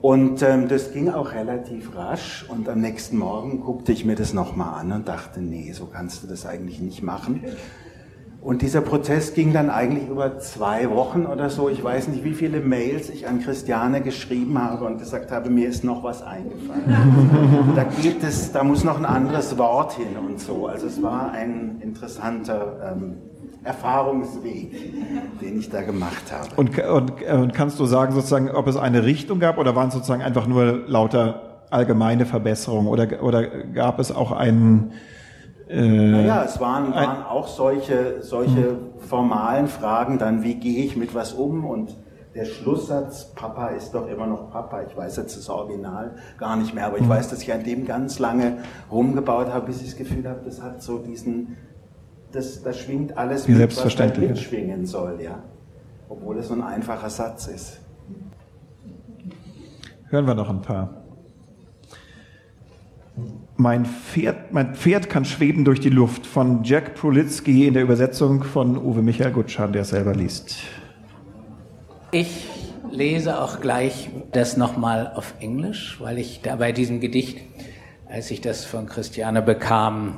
[0.00, 2.44] Und ähm, das ging auch relativ rasch.
[2.48, 6.22] Und am nächsten Morgen guckte ich mir das nochmal an und dachte, nee, so kannst
[6.22, 7.44] du das eigentlich nicht machen.
[8.42, 11.70] Und dieser Prozess ging dann eigentlich über zwei Wochen oder so.
[11.70, 15.68] Ich weiß nicht, wie viele Mails ich an Christiane geschrieben habe und gesagt habe, mir
[15.68, 17.72] ist noch was eingefallen.
[17.74, 20.66] da geht es, da muss noch ein anderes Wort hin und so.
[20.66, 23.16] Also es war ein interessanter ähm,
[23.64, 26.48] Erfahrungsweg, den ich da gemacht habe.
[26.56, 29.94] Und, und, und kannst du sagen, sozusagen, ob es eine Richtung gab oder waren es
[29.94, 34.92] sozusagen einfach nur lauter allgemeine Verbesserungen oder, oder gab es auch einen
[35.66, 38.78] äh, naja, es waren, waren auch solche, solche hm.
[38.98, 41.96] formalen Fragen, dann wie gehe ich mit was um und
[42.34, 44.82] der Schlusssatz, Papa ist doch immer noch Papa.
[44.82, 47.08] Ich weiß jetzt das Original gar nicht mehr, aber ich hm.
[47.08, 48.58] weiß, dass ich an dem ganz lange
[48.90, 51.56] rumgebaut habe, bis ich das Gefühl habe, das hat so diesen
[52.34, 54.30] das, das schwingt alles Wie mit, selbstverständlich.
[54.30, 55.42] was mitschwingen soll, ja.
[56.08, 57.80] Obwohl es so ein einfacher Satz ist.
[60.08, 61.02] Hören wir noch ein paar.
[63.56, 68.42] Mein Pferd, mein Pferd kann schweben durch die Luft von Jack Prolitzky in der Übersetzung
[68.42, 70.56] von Uwe Michael Gutschan, der es selber liest.
[72.10, 72.48] Ich
[72.90, 77.38] lese auch gleich das nochmal auf Englisch, weil ich da bei diesem Gedicht,
[78.08, 80.16] als ich das von Christiane bekam,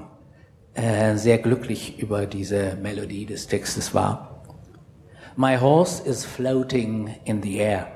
[0.77, 4.43] äh, sehr glücklich über diese Melodie des Textes war.
[5.37, 7.89] My horse is floating in the air.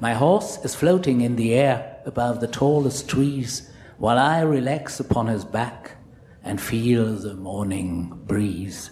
[0.00, 5.26] My horse is floating in the air above the tallest trees while I relax upon
[5.28, 5.96] his back
[6.44, 8.90] and feel the morning breeze.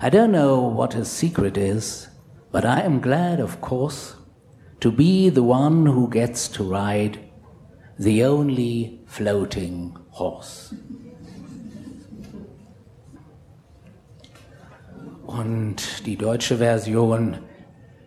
[0.00, 2.08] I don't know what his secret is,
[2.50, 4.16] but I am glad, of course,
[4.80, 7.18] to be the one who gets to ride
[7.98, 10.74] the only floating horse.
[15.26, 17.38] Und die deutsche Version,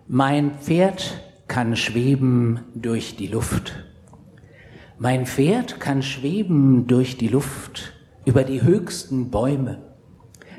[0.08, 3.84] mein Pferd kann schweben durch die Luft.
[4.98, 7.94] Mein Pferd kann schweben durch die Luft
[8.24, 9.82] über die höchsten Bäume,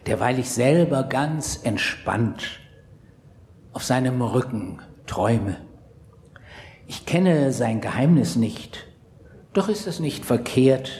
[0.06, 2.60] derweil ich selber ganz entspannt
[3.72, 5.56] auf seinem Rücken träume.
[6.86, 8.86] Ich kenne sein Geheimnis nicht,
[9.54, 10.90] doch ist es nicht verkehrt,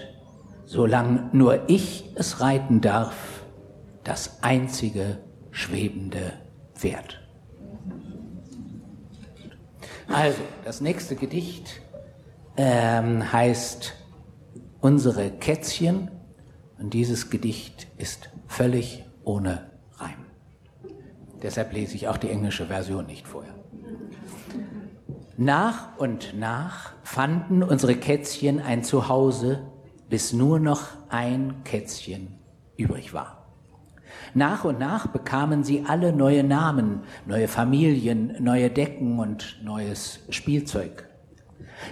[0.64, 3.44] solang nur ich es reiten darf,
[4.04, 5.18] das einzige
[5.50, 6.32] schwebende
[6.74, 7.20] Pferd.
[10.08, 11.80] Also, das nächste Gedicht
[12.56, 13.94] ähm, heißt
[14.82, 16.10] Unsere Kätzchen
[16.78, 20.24] und dieses Gedicht ist völlig ohne Reim.
[21.42, 23.54] Deshalb lese ich auch die englische Version nicht vorher.
[25.36, 29.66] Nach und nach fanden unsere Kätzchen ein Zuhause,
[30.08, 32.38] bis nur noch ein Kätzchen
[32.78, 33.39] übrig war.
[34.34, 41.08] Nach und nach bekamen sie alle neue Namen, neue Familien, neue Decken und neues Spielzeug.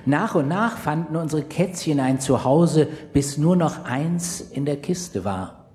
[0.04, 5.24] Nach und nach fanden unsere Kätzchen ein Zuhause, bis nur noch eins in der Kiste
[5.24, 5.66] war.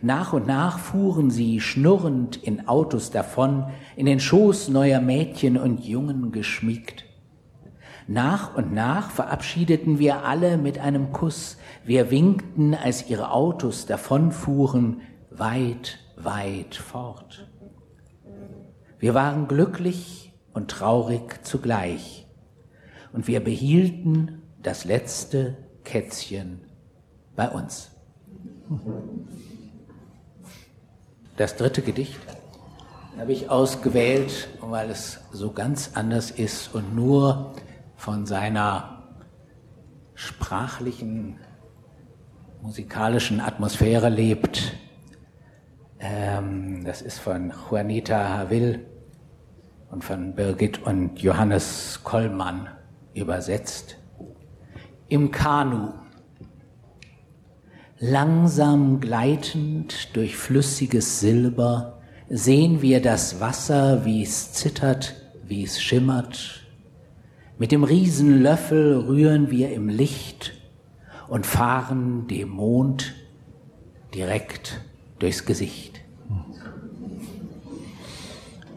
[0.00, 5.84] Nach und nach fuhren sie schnurrend in Autos davon, in den Schoß neuer Mädchen und
[5.84, 7.04] Jungen geschmiegt.
[8.10, 11.58] Nach und nach verabschiedeten wir alle mit einem Kuss.
[11.84, 15.02] Wir winkten, als ihre Autos davonfuhren,
[15.38, 17.48] weit, weit fort.
[18.98, 22.26] Wir waren glücklich und traurig zugleich
[23.12, 26.60] und wir behielten das letzte Kätzchen
[27.36, 27.90] bei uns.
[31.36, 32.18] das dritte Gedicht
[33.18, 37.54] habe ich ausgewählt, weil es so ganz anders ist und nur
[37.96, 39.02] von seiner
[40.14, 41.38] sprachlichen,
[42.62, 44.74] musikalischen Atmosphäre lebt.
[46.00, 48.86] Ähm, das ist von Juanita Havil
[49.90, 52.68] und von Birgit und Johannes Kollmann
[53.14, 53.96] übersetzt.
[55.08, 55.92] Im Kanu.
[57.98, 66.64] Langsam gleitend durch flüssiges Silber sehen wir das Wasser, wie es zittert, wie es schimmert.
[67.58, 70.52] Mit dem Riesenlöffel rühren wir im Licht
[71.26, 73.14] und fahren dem Mond
[74.14, 74.80] direkt
[75.18, 76.00] durchs Gesicht.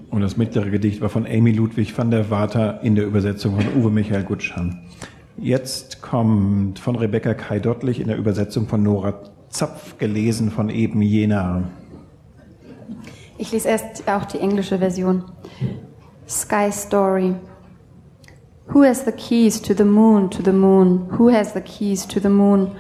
[0.09, 3.81] Und das mittlere Gedicht war von Amy Ludwig van der Water in der Übersetzung von
[3.81, 4.81] Uwe Michael Gutschan.
[5.37, 9.13] Jetzt kommt von Rebecca Kai Dottlich in der Übersetzung von Nora
[9.49, 11.63] Zapf, gelesen von eben Jena.
[13.37, 15.23] Ich lese erst auch die englische Version.
[16.27, 17.35] Sky Story.
[18.67, 21.07] Who has the keys to the moon, to the moon?
[21.17, 22.71] Who has the keys to the moon?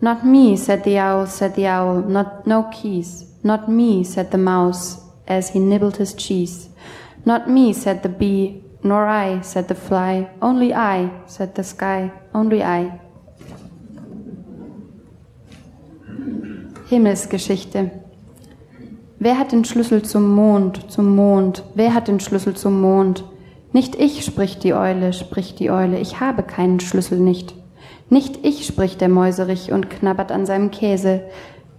[0.00, 2.02] Not me, said the owl, said the owl.
[2.02, 3.24] Not no keys.
[3.42, 6.68] Not me, said the mouse, as he nibbled his cheese.
[7.24, 8.62] Not me, said the bee.
[8.82, 10.30] Nor I, said the fly.
[10.40, 12.12] Only I, said the sky.
[12.32, 13.00] Only I.
[16.88, 17.90] Himmelsgeschichte.
[19.18, 21.64] Wer hat den Schlüssel zum Mond, zum Mond?
[21.74, 23.24] Wer hat den Schlüssel zum Mond?
[23.72, 27.54] Nicht ich, spricht die Eule, spricht die Eule, ich habe keinen Schlüssel nicht.
[28.10, 31.22] Nicht ich, spricht der Mäuserich und knabbert an seinem Käse.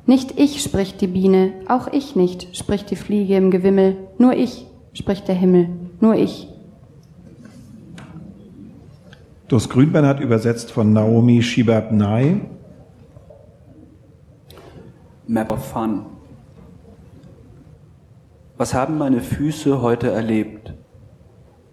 [0.05, 3.95] Nicht ich, spricht die Biene, auch ich nicht, spricht die Fliege im Gewimmel.
[4.17, 5.69] Nur ich, spricht der Himmel,
[5.99, 6.47] nur ich.
[9.47, 12.41] Dos Grünbein hat übersetzt von Naomi Shibab-Nai.
[15.25, 16.05] Map of Fun.
[18.57, 20.73] Was haben meine Füße heute erlebt?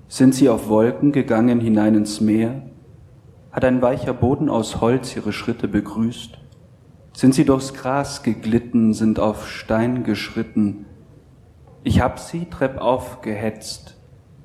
[0.09, 2.63] Sind sie auf Wolken gegangen hinein ins Meer?
[3.57, 6.37] Hat ein weicher Boden aus Holz ihre Schritte begrüßt?
[7.15, 10.85] Sind sie durchs Gras geglitten, sind auf Stein geschritten?
[11.83, 13.97] Ich hab sie treppauf gehetzt.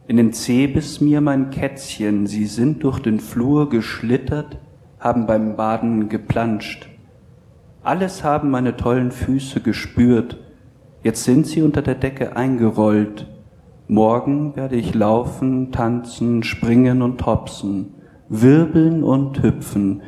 [0.08, 4.60] In den Zeh bis mir mein Kätzchen, sie sind durch den Flur geschlittert,
[4.98, 6.88] haben beim Baden geplanscht.
[7.84, 10.38] Alles haben meine tollen Füße gespürt,
[11.04, 13.28] Jetzt sind sie unter der Decke eingerollt.
[13.90, 17.96] Morgen werde ich laufen, tanzen, springen und hopsen,
[18.32, 20.02] wirbeln und hüpfen.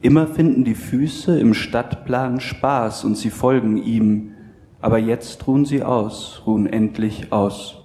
[0.00, 4.32] Immer finden die Füße im Stadtplan Spaß und sie folgen ihm.
[4.80, 7.82] Aber jetzt ruhen sie aus, ruhen endlich aus.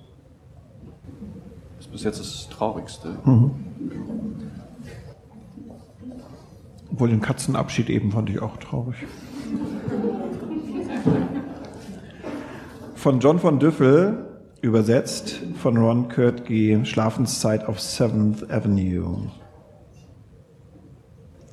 [1.77, 3.15] Das ist bis jetzt das Traurigste.
[3.25, 3.51] Mhm.
[6.91, 8.97] Obwohl den Katzenabschied eben fand ich auch traurig.
[12.93, 14.27] Von John von Düffel,
[14.61, 19.31] übersetzt von Ron Kurtke, Schlafenszeit auf 7th Avenue.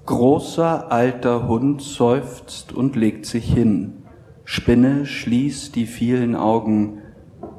[0.09, 4.04] Großer alter Hund seufzt und legt sich hin.
[4.46, 7.02] Spinne schließt die vielen Augen.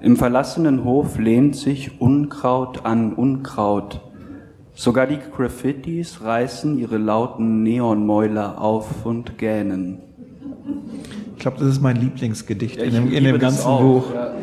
[0.02, 4.02] Im verlassenen Hof lehnt sich Unkraut an Unkraut.
[4.74, 10.00] Sogar die Graffitis reißen ihre lauten Neonmäuler auf und gähnen.
[11.36, 14.12] Ich glaube, das ist mein Lieblingsgedicht ja, in dem, in dem ganzen Buch.
[14.12, 14.34] Ja.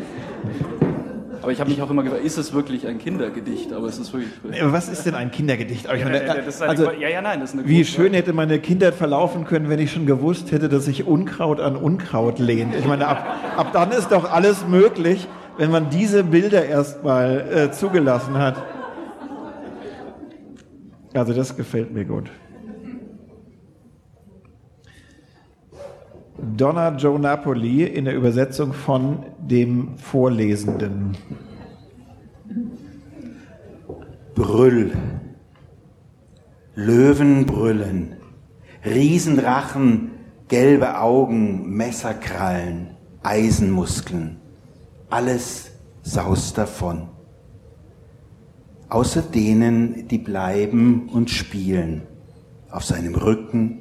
[1.47, 3.71] Aber ich habe mich auch immer gefragt, ist es wirklich ein Kindergedicht?
[3.71, 4.33] Aber es ist wirklich.
[4.63, 5.87] Was ist denn ein Kindergedicht?
[5.87, 9.69] Meine, also, ja, ja, nein, das ist eine Wie schön hätte meine Kindheit verlaufen können,
[9.69, 12.75] wenn ich schon gewusst hätte, dass sich Unkraut an Unkraut lehnt.
[12.75, 13.25] Ich meine, ab,
[13.55, 15.25] ab dann ist doch alles möglich,
[15.57, 18.61] wenn man diese Bilder erstmal äh, zugelassen hat.
[21.13, 22.29] Also das gefällt mir gut.
[26.39, 31.17] Donna Joe Napoli in der Übersetzung von dem Vorlesenden.
[34.35, 34.91] Brüll.
[36.75, 38.17] Löwen brüllen.
[38.85, 40.11] Riesendrachen,
[40.47, 42.91] gelbe Augen, Messerkrallen,
[43.23, 44.37] Eisenmuskeln.
[45.09, 45.71] Alles
[46.03, 47.09] saust davon.
[48.89, 52.03] Außer denen, die bleiben und spielen.
[52.69, 53.79] Auf seinem Rücken,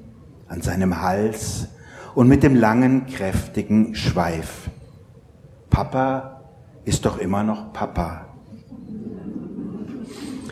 [0.49, 1.69] an seinem Hals,
[2.17, 4.71] und mit dem langen, kräftigen Schweif.
[5.69, 6.41] Papa
[6.87, 8.25] ist doch immer noch Papa.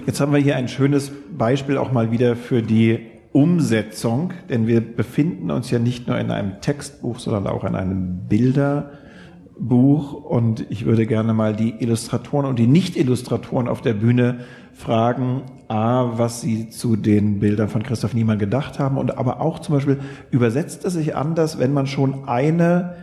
[0.06, 4.82] Jetzt haben wir hier ein schönes Beispiel auch mal wieder für die Umsetzung, denn wir
[4.82, 10.84] befinden uns ja nicht nur in einem Textbuch, sondern auch in einem Bilderbuch und ich
[10.84, 14.40] würde gerne mal die Illustratoren und die Nicht-Illustratoren auf der Bühne
[14.74, 19.58] fragen, A, was sie zu den Bildern von Christoph Niemann gedacht haben und aber auch
[19.60, 20.00] zum Beispiel,
[20.30, 22.94] übersetzt es sich anders, wenn man schon eine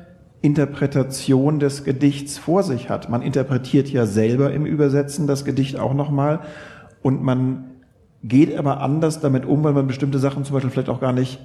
[0.41, 3.09] Interpretation des Gedichts vor sich hat.
[3.09, 6.41] Man interpretiert ja selber im Übersetzen das Gedicht auch nochmal
[7.01, 7.65] und man
[8.23, 11.39] geht aber anders damit um, weil man bestimmte Sachen zum Beispiel vielleicht auch gar nicht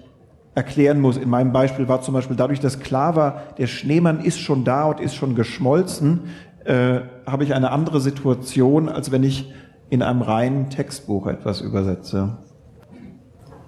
[0.55, 1.17] erklären muss.
[1.17, 4.85] In meinem Beispiel war zum Beispiel dadurch, dass klar war, der Schneemann ist schon da
[4.85, 6.21] und ist schon geschmolzen,
[6.65, 9.53] äh, habe ich eine andere Situation, als wenn ich
[9.91, 12.39] in einem reinen Textbuch etwas übersetze.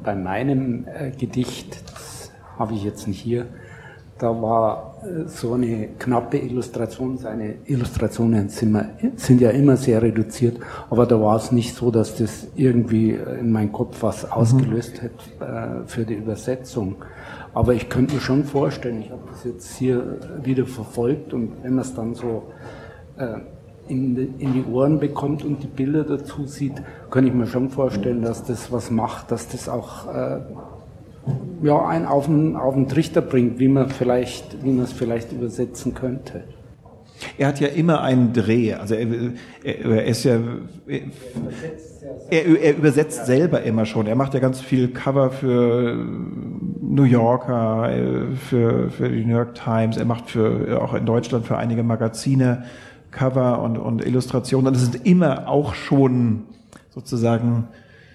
[0.03, 3.47] Bei meinem äh, Gedicht, das habe ich jetzt nicht hier,
[4.19, 7.19] da war äh, so eine knappe Illustration.
[7.19, 10.59] Seine Illustrationen sind, immer, sind, ja immer sehr reduziert,
[10.91, 14.33] aber da war es nicht so, dass das irgendwie in meinem Kopf was mhm.
[14.33, 16.97] ausgelöst hätte äh, für die Übersetzung.
[17.55, 21.75] Aber ich könnte mir schon vorstellen, ich habe das jetzt hier wieder verfolgt und wenn
[21.75, 22.45] man es dann so
[23.17, 23.39] äh,
[23.89, 26.75] in die, Ohren bekommt und die Bilder dazu sieht,
[27.11, 30.41] kann ich mir schon vorstellen, dass das was macht, dass das auch äh,
[31.63, 35.33] ja, einen auf den, auf den Trichter bringt, wie man vielleicht, wie man es vielleicht
[35.33, 36.45] übersetzen könnte.
[37.37, 39.09] Er hat ja immer einen Dreh, also er,
[39.65, 40.39] er, ist ja,
[42.31, 44.07] er, er, übersetzt selber immer schon.
[44.07, 45.97] Er macht ja ganz viel Cover für
[46.81, 47.91] New Yorker,
[48.49, 49.97] für, für die New York Times.
[49.97, 52.65] Er macht für auch in Deutschland für einige Magazine
[53.11, 54.69] Cover und, und Illustrationen.
[54.69, 56.45] Und es sind immer auch schon
[56.91, 57.69] sozusagen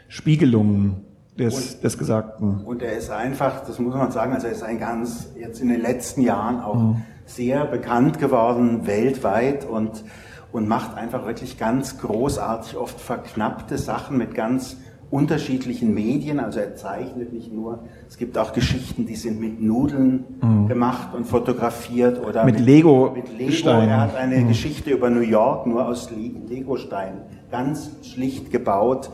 [0.08, 1.06] Spiegelungen
[1.38, 2.62] des, und, des Gesagten.
[2.66, 5.70] Und er ist einfach, das muss man sagen, also er ist ein ganz, jetzt in
[5.70, 7.02] den letzten Jahren auch mhm.
[7.26, 10.04] sehr bekannt geworden weltweit und,
[10.52, 14.78] und macht einfach wirklich ganz großartig, oft verknappte Sachen mit ganz
[15.14, 16.40] unterschiedlichen Medien.
[16.40, 20.68] Also er zeichnet nicht nur, es gibt auch Geschichten, die sind mit Nudeln mhm.
[20.68, 23.12] gemacht und fotografiert oder mit, mit Lego.
[23.16, 23.52] Mit Lego.
[23.52, 23.90] Steinen.
[23.90, 24.48] Er hat eine mhm.
[24.48, 29.12] Geschichte über New York nur aus Lego-Steinen, ganz schlicht gebaut.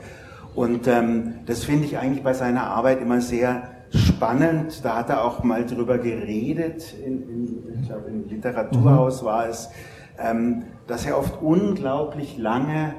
[0.55, 4.85] Und ähm, das finde ich eigentlich bei seiner Arbeit immer sehr spannend.
[4.85, 9.25] Da hat er auch mal drüber geredet, in, in, ich glaube im Literaturhaus mhm.
[9.25, 9.69] war es,
[10.17, 12.93] ähm, dass er oft unglaublich lange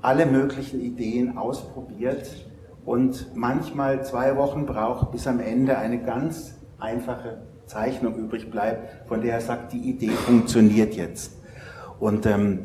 [0.00, 2.45] alle möglichen Ideen ausprobiert
[2.86, 9.20] und manchmal zwei Wochen braucht, bis am Ende eine ganz einfache Zeichnung übrig bleibt, von
[9.20, 11.32] der er sagt, die Idee funktioniert jetzt.
[11.98, 12.62] Und ähm,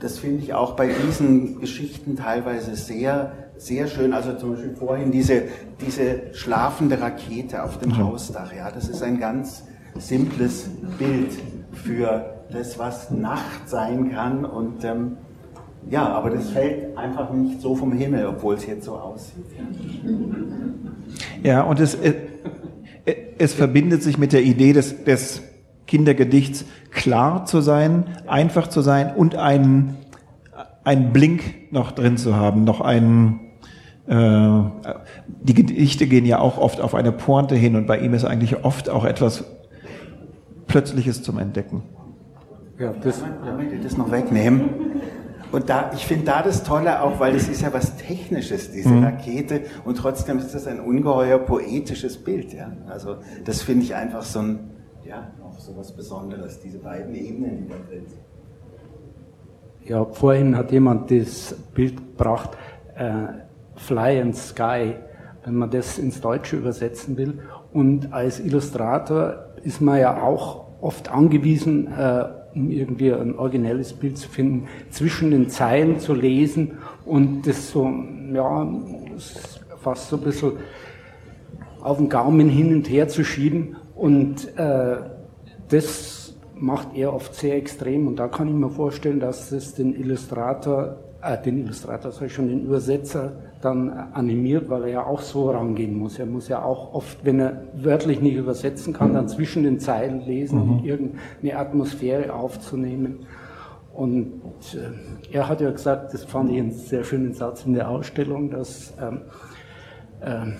[0.00, 5.10] das finde ich auch bei diesen Geschichten teilweise sehr sehr schön, also zum Beispiel vorhin
[5.10, 5.42] diese,
[5.80, 7.98] diese schlafende Rakete auf dem mhm.
[7.98, 9.64] Hausdach, ja, das ist ein ganz
[9.96, 11.32] simples Bild
[11.72, 15.16] für das, was Nacht sein kann und ähm,
[15.90, 19.44] ja, aber das fällt einfach nicht so vom Himmel, obwohl es jetzt so aussieht.
[21.42, 22.14] Ja, und es, es,
[23.38, 25.42] es verbindet sich mit der Idee des, des
[25.86, 29.96] Kindergedichts, klar zu sein, einfach zu sein und einen,
[30.84, 33.40] einen Blink noch drin zu haben, noch einen,
[34.06, 34.60] äh,
[35.42, 38.64] die Gedichte gehen ja auch oft auf eine Pointe hin und bei ihm ist eigentlich
[38.64, 39.44] oft auch etwas
[40.66, 41.82] Plötzliches zum Entdecken.
[42.78, 43.58] Ja, das, ja.
[43.58, 44.68] ich das noch wegnehmen.
[45.50, 48.90] Und da, ich finde da das Tolle auch, weil das ist ja was Technisches, diese
[48.90, 49.04] mhm.
[49.04, 52.70] Rakete, und trotzdem ist das ein ungeheuer poetisches Bild, ja.
[52.88, 54.70] Also, das finde ich einfach so ein,
[55.06, 59.88] ja, auch so was Besonderes, diese beiden Ebenen, die da drin sind.
[59.88, 62.50] Ja, vorhin hat jemand das Bild gebracht,
[62.96, 63.28] äh,
[63.76, 64.96] Fly and Sky,
[65.44, 67.40] wenn man das ins Deutsche übersetzen will.
[67.72, 72.24] Und als Illustrator ist man ja auch oft angewiesen, äh,
[72.58, 77.90] um irgendwie ein originelles Bild zu finden, zwischen den Zeilen zu lesen und das so,
[78.32, 78.68] ja,
[79.82, 80.52] fast so ein bisschen
[81.80, 83.76] auf den Gaumen hin und her zu schieben.
[83.94, 84.96] Und äh,
[85.68, 88.06] das macht er oft sehr extrem.
[88.06, 92.34] Und da kann ich mir vorstellen, dass das den Illustrator, äh, den Illustrator, sag ich
[92.34, 96.18] schon, den Übersetzer dann animiert, weil er ja auch so rangehen muss.
[96.18, 100.24] Er muss ja auch oft, wenn er wörtlich nicht übersetzen kann, dann zwischen den Zeilen
[100.24, 100.84] lesen, um mhm.
[100.84, 103.26] irgendeine Atmosphäre aufzunehmen.
[103.92, 104.40] Und
[104.74, 108.50] äh, er hat ja gesagt, das fand ich einen sehr schönen Satz in der Ausstellung,
[108.50, 109.22] dass ähm,
[110.20, 110.52] äh,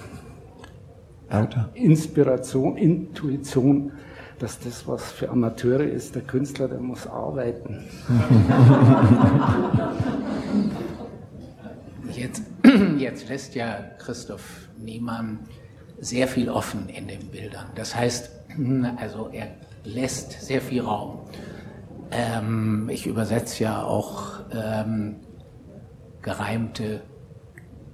[1.74, 3.92] Inspiration, Intuition,
[4.40, 7.84] dass das, was für Amateure ist, der Künstler, der muss arbeiten.
[12.19, 12.43] Jetzt,
[12.99, 15.41] jetzt lässt ja Christoph Niemann
[16.01, 17.66] sehr viel offen in den Bildern.
[17.75, 18.31] Das heißt,
[18.97, 19.49] also er
[19.85, 21.21] lässt sehr viel Raum.
[22.11, 25.16] Ähm, ich übersetze ja auch ähm,
[26.23, 27.03] gereimte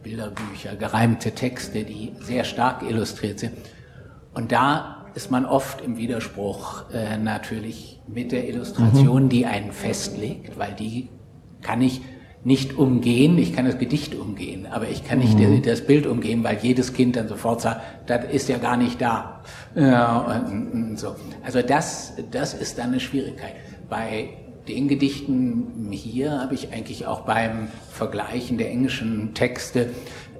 [0.03, 3.53] Bilderbücher, gereimte Texte, die sehr stark illustriert sind.
[4.33, 9.29] Und da ist man oft im Widerspruch äh, natürlich mit der Illustration, mhm.
[9.29, 11.09] die einen festlegt, weil die
[11.63, 12.03] kann ich
[12.45, 13.39] nicht umgehen.
[13.39, 15.63] Ich kann das Gedicht umgehen, aber ich kann nicht mhm.
[15.63, 19.43] das Bild umgehen, weil jedes Kind dann sofort sagt, das ist ja gar nicht da.
[19.75, 21.17] Ja, und, und so.
[21.43, 23.55] Also das, das ist dann eine Schwierigkeit.
[23.89, 24.29] Bei
[24.69, 29.91] den Gedichten hier habe ich eigentlich auch beim Vergleichen der englischen Texte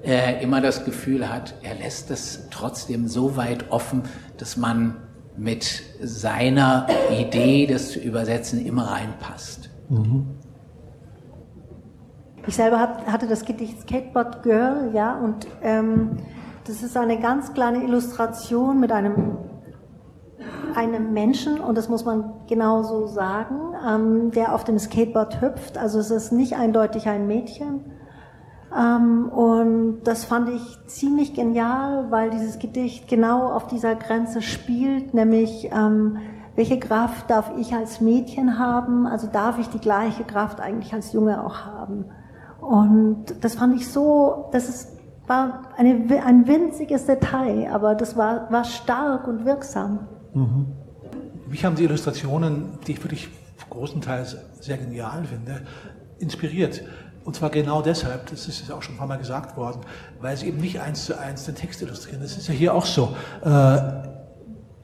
[0.03, 4.03] äh, immer das Gefühl hat, er lässt es trotzdem so weit offen,
[4.37, 4.97] dass man
[5.37, 9.69] mit seiner Idee, das zu übersetzen, immer reinpasst.
[9.89, 10.27] Mhm.
[12.47, 16.17] Ich selber hab, hatte das Gedicht Skateboard Girl, ja, und ähm,
[16.67, 19.37] das ist eine ganz kleine Illustration mit einem,
[20.75, 23.55] einem Menschen, und das muss man genau so sagen,
[23.87, 25.77] ähm, der auf dem Skateboard hüpft.
[25.77, 27.91] Also es ist nicht eindeutig ein Mädchen.
[28.75, 35.15] Ähm, und das fand ich ziemlich genial, weil dieses Gedicht genau auf dieser Grenze spielt,
[35.15, 36.17] nämlich ähm,
[36.55, 39.07] welche Kraft darf ich als Mädchen haben?
[39.07, 42.05] Also darf ich die gleiche Kraft eigentlich als Junge auch haben?
[42.65, 44.87] Und das fand ich so, das ist,
[45.27, 50.07] war eine, ein winziges Detail, aber das war, war stark und wirksam.
[50.33, 50.67] Mhm.
[51.47, 53.29] Mich haben die Illustrationen, die ich wirklich
[53.69, 55.61] großenteils sehr genial finde,
[56.17, 56.81] inspiriert.
[57.23, 59.81] Und zwar genau deshalb, das ist ja auch schon ein paar Mal gesagt worden,
[60.21, 62.21] weil sie eben nicht eins zu eins den Text illustrieren.
[62.21, 63.15] Das ist ja hier auch so.
[63.43, 63.77] Äh,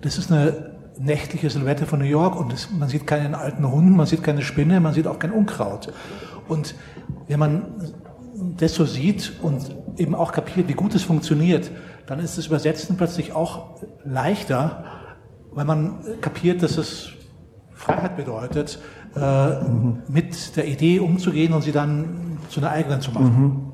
[0.01, 4.05] das ist eine nächtliche Silhouette von New York und man sieht keinen alten Hund, man
[4.05, 5.91] sieht keine Spinne, man sieht auch kein Unkraut.
[6.51, 6.75] Und
[7.29, 7.61] wenn man
[8.57, 11.71] das so sieht und eben auch kapiert, wie gut es funktioniert,
[12.07, 14.83] dann ist das Übersetzen plötzlich auch leichter,
[15.53, 17.11] weil man kapiert, dass es
[17.73, 18.79] Freiheit bedeutet,
[19.15, 19.63] äh,
[20.09, 23.41] mit der Idee umzugehen und sie dann zu einer eigenen zu machen.
[23.41, 23.71] Mhm.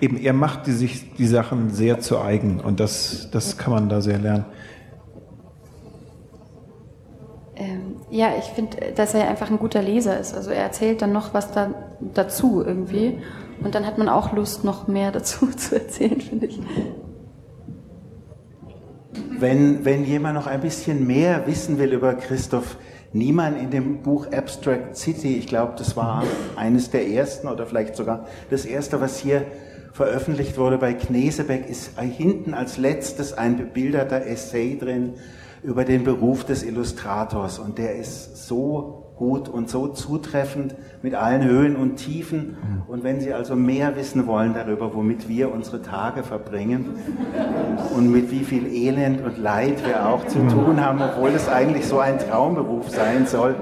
[0.00, 3.88] Eben, er macht die, sich die Sachen sehr zu eigen und das, das kann man
[3.90, 4.46] da sehr lernen.
[8.10, 10.34] Ja, ich finde, dass er einfach ein guter Leser ist.
[10.34, 13.18] Also er erzählt dann noch was da, dazu irgendwie.
[13.62, 16.60] Und dann hat man auch Lust, noch mehr dazu zu erzählen, finde ich.
[19.38, 22.76] Wenn, wenn jemand noch ein bisschen mehr wissen will über Christoph
[23.12, 26.22] Niemann in dem Buch Abstract City, ich glaube, das war
[26.56, 29.46] eines der ersten oder vielleicht sogar das erste, was hier
[29.92, 35.14] veröffentlicht wurde bei Knesebeck, ist hinten als letztes ein bebilderter Essay drin
[35.62, 37.58] über den Beruf des Illustrators.
[37.58, 42.56] Und der ist so gut und so zutreffend mit allen Höhen und Tiefen.
[42.88, 46.94] Und wenn Sie also mehr wissen wollen darüber, womit wir unsere Tage verbringen
[47.94, 51.86] und mit wie viel Elend und Leid wir auch zu tun haben, obwohl es eigentlich
[51.86, 53.56] so ein Traumberuf sein soll,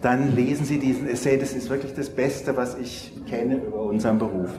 [0.00, 1.38] dann lesen Sie diesen Essay.
[1.38, 4.50] Das ist wirklich das Beste, was ich kenne über unseren Beruf.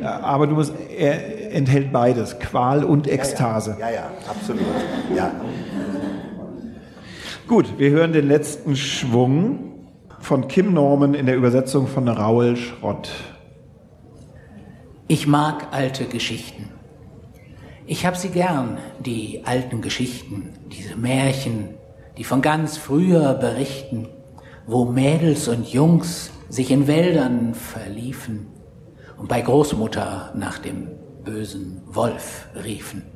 [0.00, 0.20] Ja.
[0.20, 3.76] Aber du musst, er enthält beides, Qual und Ekstase.
[3.78, 4.62] Ja, ja, ja absolut.
[5.14, 5.32] Ja.
[7.52, 9.74] Gut, wir hören den letzten Schwung
[10.20, 13.10] von Kim Norman in der Übersetzung von Raul Schrott.
[15.06, 16.70] Ich mag alte Geschichten.
[17.84, 21.74] Ich habe sie gern, die alten Geschichten, diese Märchen,
[22.16, 24.08] die von ganz früher berichten,
[24.66, 28.46] wo Mädels und Jungs sich in Wäldern verliefen
[29.18, 30.88] und bei Großmutter nach dem
[31.22, 33.11] bösen Wolf riefen.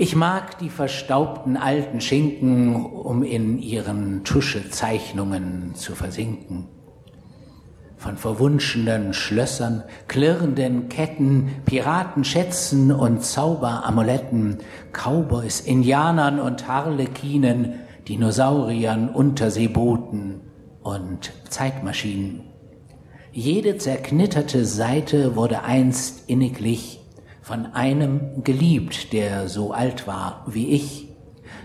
[0.00, 6.68] Ich mag die verstaubten alten Schinken, um in ihren Tuschezeichnungen zu versinken.
[7.96, 14.58] Von verwunschenen Schlössern, klirrenden Ketten, Piratenschätzen und Zauberamuletten,
[14.92, 20.42] Cowboys, Indianern und Harlekinen, Dinosauriern, Unterseebooten
[20.80, 22.42] und Zeitmaschinen.
[23.32, 26.97] Jede zerknitterte Seite wurde einst inniglich
[27.48, 31.08] von einem geliebt, der so alt war wie ich,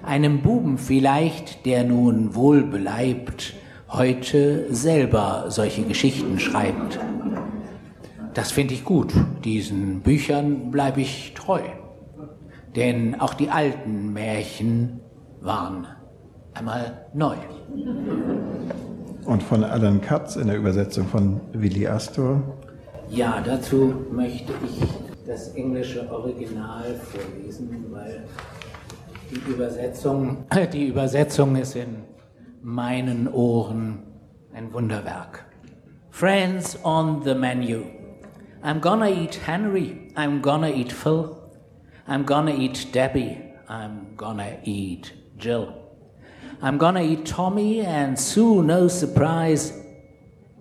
[0.02, 3.54] einem Buben vielleicht, der nun wohlbeleibt
[3.90, 7.02] heute selber solche Geschichten schreibt.
[8.34, 11.60] Das finde ich gut, diesen Büchern bleibe ich treu,
[12.78, 15.02] denn auch die alten Märchen
[15.42, 15.86] waren
[16.54, 17.36] einmal neu.
[19.26, 22.42] Und von Alan Katz in der Übersetzung von Willi Astor?
[23.10, 28.26] Ja, dazu möchte ich das englische Original vorlesen, weil
[29.32, 32.04] die Übersetzung, die Übersetzung ist in
[32.62, 34.04] meinen Ohren
[34.54, 35.46] ein Wunderwerk.
[36.12, 37.86] Friends on the menu.
[38.64, 40.10] I'm gonna eat Henry.
[40.16, 41.38] I'm gonna eat Phil.
[42.08, 43.38] I'm gonna eat Debbie.
[43.68, 45.74] I'm gonna eat Jill.
[46.62, 49.83] I'm gonna eat Tommy and Sue, no surprise.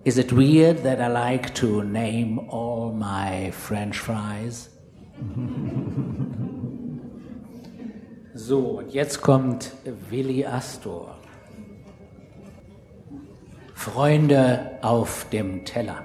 [0.05, 4.69] Is it weird that I like to name all my French fries?
[8.33, 9.71] so, und jetzt kommt
[10.09, 11.17] Willi Astor.
[13.73, 16.03] Freunde auf dem Teller.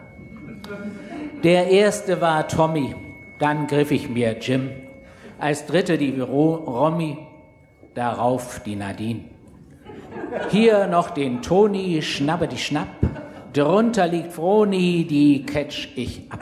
[1.42, 2.94] Der erste war Tommy,
[3.40, 4.70] dann griff ich mir Jim,
[5.40, 7.18] als dritte die Ro Romy,
[7.96, 9.24] darauf die Nadine.
[10.50, 12.86] Hier noch den Toni, schnappe die Schnapp,
[13.58, 16.40] drunter liegt Froni, die catch ich ab.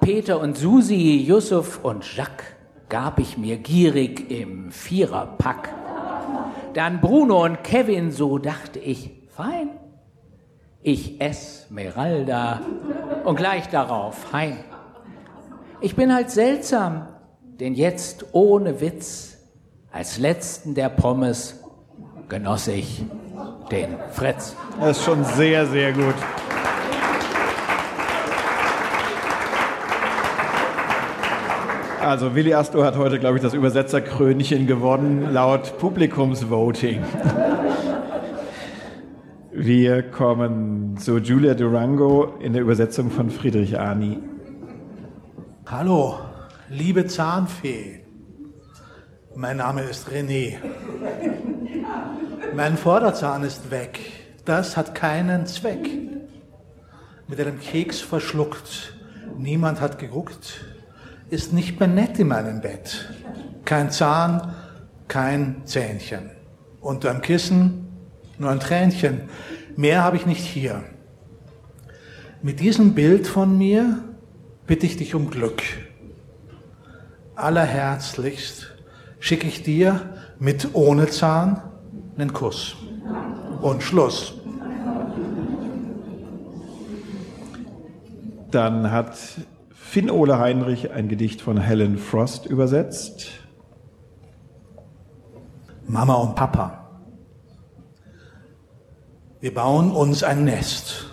[0.00, 2.46] Peter und Susi, Yusuf und Jacques
[2.88, 5.74] gab ich mir gierig im Viererpack.
[6.74, 9.70] Dann Bruno und Kevin, so dachte ich, fein.
[10.82, 12.60] Ich Esmeralda
[13.24, 14.58] und gleich darauf Hein.
[15.80, 17.08] Ich bin halt seltsam,
[17.58, 19.38] denn jetzt ohne Witz,
[19.90, 21.60] als letzten der Pommes
[22.28, 23.04] genoss ich
[23.70, 24.56] den Fritz.
[24.80, 26.14] Das ist schon sehr, sehr gut.
[32.00, 37.02] Also Willi Astor hat heute, glaube ich, das Übersetzerkrönchen gewonnen, laut Publikumsvoting.
[39.50, 44.18] Wir kommen zu Julia Durango in der Übersetzung von Friedrich Arni.
[45.66, 46.20] Hallo,
[46.68, 48.05] liebe Zahnfee.
[49.38, 50.56] Mein Name ist René.
[52.54, 54.00] Mein Vorderzahn ist weg.
[54.46, 55.90] Das hat keinen Zweck.
[57.28, 58.94] Mit einem Keks verschluckt.
[59.36, 60.64] Niemand hat geguckt.
[61.28, 63.10] Ist nicht mehr nett in meinem Bett.
[63.66, 64.54] Kein Zahn,
[65.06, 66.30] kein Zähnchen.
[66.80, 67.88] Unterm Kissen
[68.38, 69.28] nur ein Tränchen.
[69.76, 70.82] Mehr habe ich nicht hier.
[72.40, 74.02] Mit diesem Bild von mir
[74.66, 75.62] bitte ich dich um Glück.
[77.34, 78.75] Allerherzlichst
[79.26, 80.00] schicke ich dir
[80.38, 81.60] mit ohne Zahn
[82.16, 82.76] einen Kuss.
[83.60, 84.34] Und Schluss.
[88.52, 89.16] Dann hat
[89.74, 93.30] Finn Ole Heinrich ein Gedicht von Helen Frost übersetzt.
[95.88, 96.88] Mama und Papa.
[99.40, 101.06] Wir bauen uns ein Nest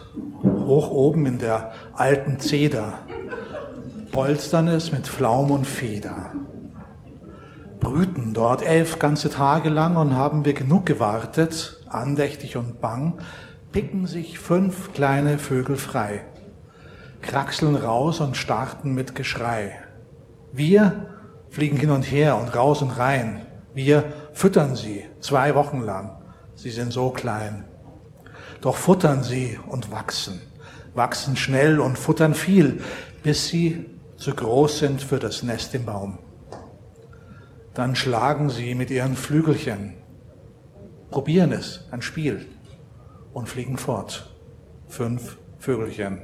[0.44, 3.00] hoch oben in der alten Zeder,
[4.12, 6.32] polstern es mit Pflaum und Feder,
[7.84, 13.20] brüten dort elf ganze Tage lang und haben wir genug gewartet, andächtig und bang,
[13.72, 16.22] picken sich fünf kleine Vögel frei,
[17.22, 19.78] kraxeln raus und starten mit Geschrei.
[20.52, 21.08] Wir
[21.50, 23.46] fliegen hin und her und raus und rein.
[23.74, 26.18] Wir füttern sie zwei Wochen lang.
[26.56, 27.66] Sie sind so klein.
[28.62, 30.42] Doch futtern sie und wachsen,
[30.94, 32.82] wachsen schnell und futtern viel,
[33.24, 33.86] bis sie
[34.16, 36.20] zu groß sind für das Nest im Baum.
[37.74, 39.96] Dann schlagen sie mit ihren Flügelchen,
[41.10, 42.46] probieren es, ein Spiel,
[43.34, 44.30] und fliegen fort.
[44.88, 46.22] Fünf Vögelchen.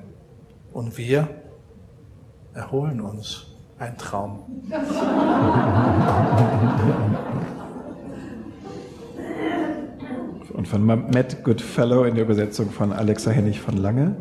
[0.72, 1.28] Und wir
[2.54, 3.48] erholen uns.
[3.80, 4.64] Ein Traum.
[10.54, 14.18] Und von Matt Goodfellow in der Übersetzung von Alexa Hennig von Lange.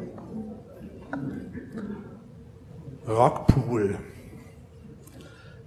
[3.08, 3.98] Rockpool.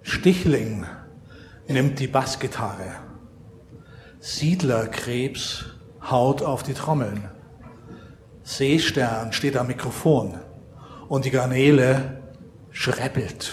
[0.02, 0.86] Stichling
[1.68, 2.96] nimmt die Bassgitarre.
[4.20, 5.66] Siedlerkrebs
[6.10, 7.30] haut auf die Trommeln.
[8.44, 10.40] Seestern steht am Mikrofon
[11.08, 12.22] und die Garnele
[12.72, 13.52] schreppelt.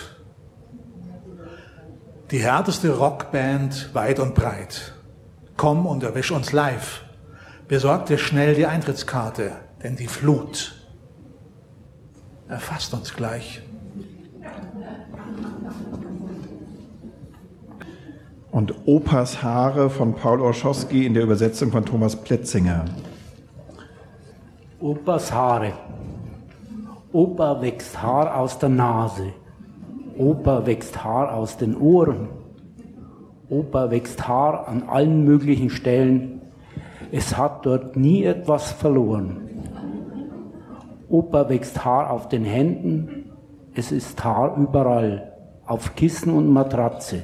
[2.30, 4.92] Die härteste Rockband weit und breit.
[5.56, 7.04] Komm und erwisch uns live.
[7.66, 9.52] Besorg dir schnell die Eintrittskarte,
[9.82, 10.74] denn die Flut
[12.48, 13.62] erfasst uns gleich.
[18.50, 22.86] Und Opas Haare von Paul Orschowski in der Übersetzung von Thomas Pletzinger.
[24.80, 25.72] Opas Haare.
[27.12, 29.32] Opa wächst Haar aus der Nase.
[30.16, 32.28] Opa wächst Haar aus den Ohren.
[33.50, 36.40] Opa wächst Haar an allen möglichen Stellen.
[37.10, 39.48] Es hat dort nie etwas verloren.
[41.08, 43.30] Opa wächst Haar auf den Händen.
[43.74, 45.32] Es ist Haar überall,
[45.66, 47.22] auf Kissen und Matratze.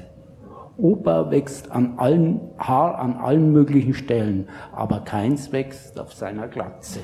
[0.76, 7.01] Opa wächst an allen, Haar an allen möglichen Stellen, aber keins wächst auf seiner Glatze.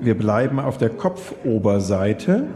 [0.00, 2.46] Wir bleiben auf der Kopfoberseite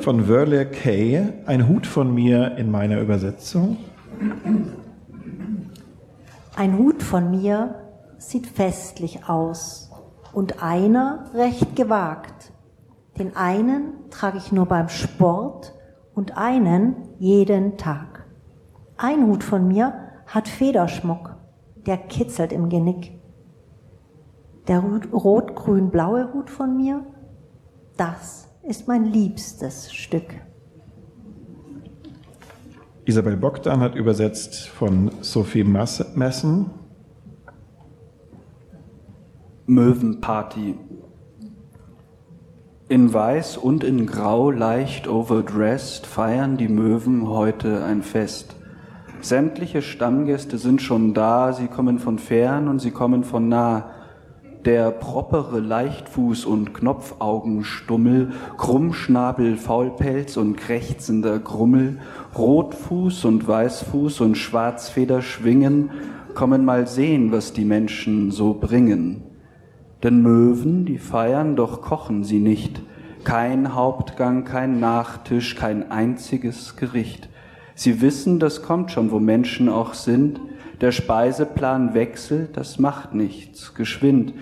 [0.00, 3.78] von Wörle Kay, ein Hut von mir in meiner Übersetzung.
[6.54, 7.74] Ein Hut von mir
[8.18, 9.90] sieht festlich aus
[10.32, 12.52] und einer recht gewagt.
[13.18, 15.73] Den einen trage ich nur beim Sport
[16.14, 18.26] und einen jeden Tag.
[18.96, 19.94] Ein Hut von mir
[20.26, 21.36] hat Federschmuck,
[21.86, 23.18] der kitzelt im Genick.
[24.68, 27.04] Der rot-grün-blaue Hut von mir,
[27.96, 30.40] das ist mein liebstes Stück.
[33.04, 36.70] Isabel Bogdan hat übersetzt von Sophie Messen.
[39.66, 40.78] Möwenparty.
[42.86, 48.56] In Weiß und in Grau leicht overdressed feiern die Möwen heute ein Fest.
[49.22, 53.88] Sämtliche Stammgäste sind schon da, sie kommen von fern und sie kommen von nah.
[54.66, 62.00] Der propere Leichtfuß und Knopfaugenstummel, Krummschnabel, Faulpelz und krächzender Grummel,
[62.36, 65.90] Rotfuß und Weißfuß und Schwarzfeder schwingen,
[66.34, 69.22] kommen mal sehen, was die Menschen so bringen.
[70.04, 72.82] Denn Möwen, die feiern, doch kochen sie nicht.
[73.24, 77.30] Kein Hauptgang, kein Nachtisch, kein einziges Gericht.
[77.74, 80.40] Sie wissen, das kommt schon, wo Menschen auch sind.
[80.82, 83.74] Der Speiseplan wechselt, das macht nichts.
[83.74, 84.34] Geschwind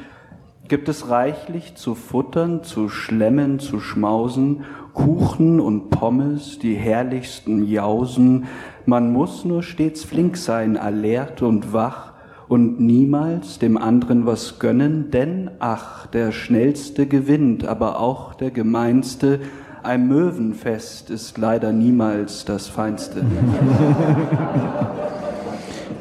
[0.67, 4.65] gibt es reichlich zu futtern, zu schlemmen, zu schmausen,
[4.95, 8.47] Kuchen und Pommes, die herrlichsten Jausen.
[8.85, 12.12] Man muss nur stets flink sein, alert und wach,
[12.53, 19.41] und niemals dem anderen was gönnen, denn ach, der schnellste gewinnt, aber auch der gemeinste.
[19.83, 23.24] Ein Möwenfest ist leider niemals das feinste.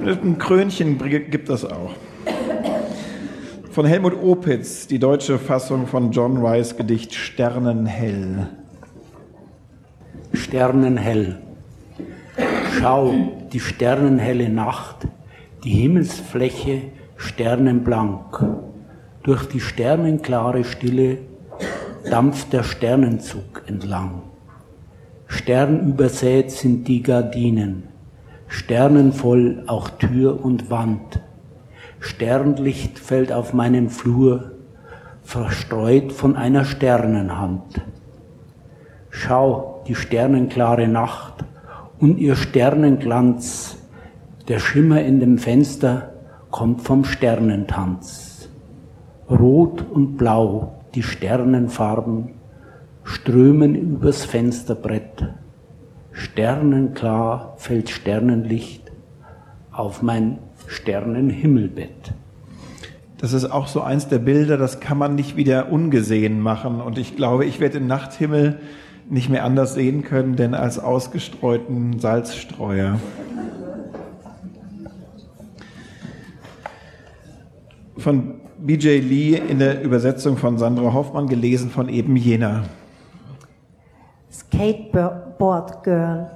[0.05, 1.93] Ein Krönchen gibt es auch.
[3.71, 8.49] Von Helmut Opitz, die deutsche Fassung von John Rice Gedicht Sternenhell.
[10.33, 11.37] Sternenhell.
[12.77, 13.13] Schau,
[13.53, 15.07] die sternenhelle Nacht
[15.63, 16.81] die Himmelsfläche
[17.17, 18.43] sternenblank.
[19.23, 21.19] Durch die sternenklare Stille
[22.09, 24.23] dampft der Sternenzug entlang.
[25.27, 27.83] Sternübersät sind die Gardinen,
[28.47, 31.21] sternenvoll auch Tür und Wand.
[31.99, 34.51] Sternlicht fällt auf meinen Flur,
[35.21, 37.81] verstreut von einer Sternenhand.
[39.11, 41.45] Schau, die sternenklare Nacht
[41.99, 43.77] und ihr Sternenglanz
[44.47, 46.13] der Schimmer in dem Fenster
[46.49, 48.49] kommt vom Sternentanz.
[49.29, 52.33] Rot und blau, die Sternenfarben,
[53.03, 55.29] strömen übers Fensterbrett.
[56.11, 58.91] Sternenklar fällt Sternenlicht
[59.71, 62.13] auf mein Sternenhimmelbett.
[63.17, 66.81] Das ist auch so eins der Bilder, das kann man nicht wieder ungesehen machen.
[66.81, 68.59] Und ich glaube, ich werde den Nachthimmel
[69.09, 72.99] nicht mehr anders sehen können, denn als ausgestreuten Salzstreuer.
[78.01, 82.63] Von BJ Lee in der Übersetzung von Sandra Hoffmann, gelesen von eben jener.
[84.31, 86.29] Skateboard Girl.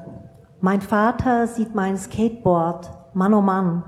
[0.62, 3.84] Mein Vater sieht mein Skateboard, Mann oh Mann.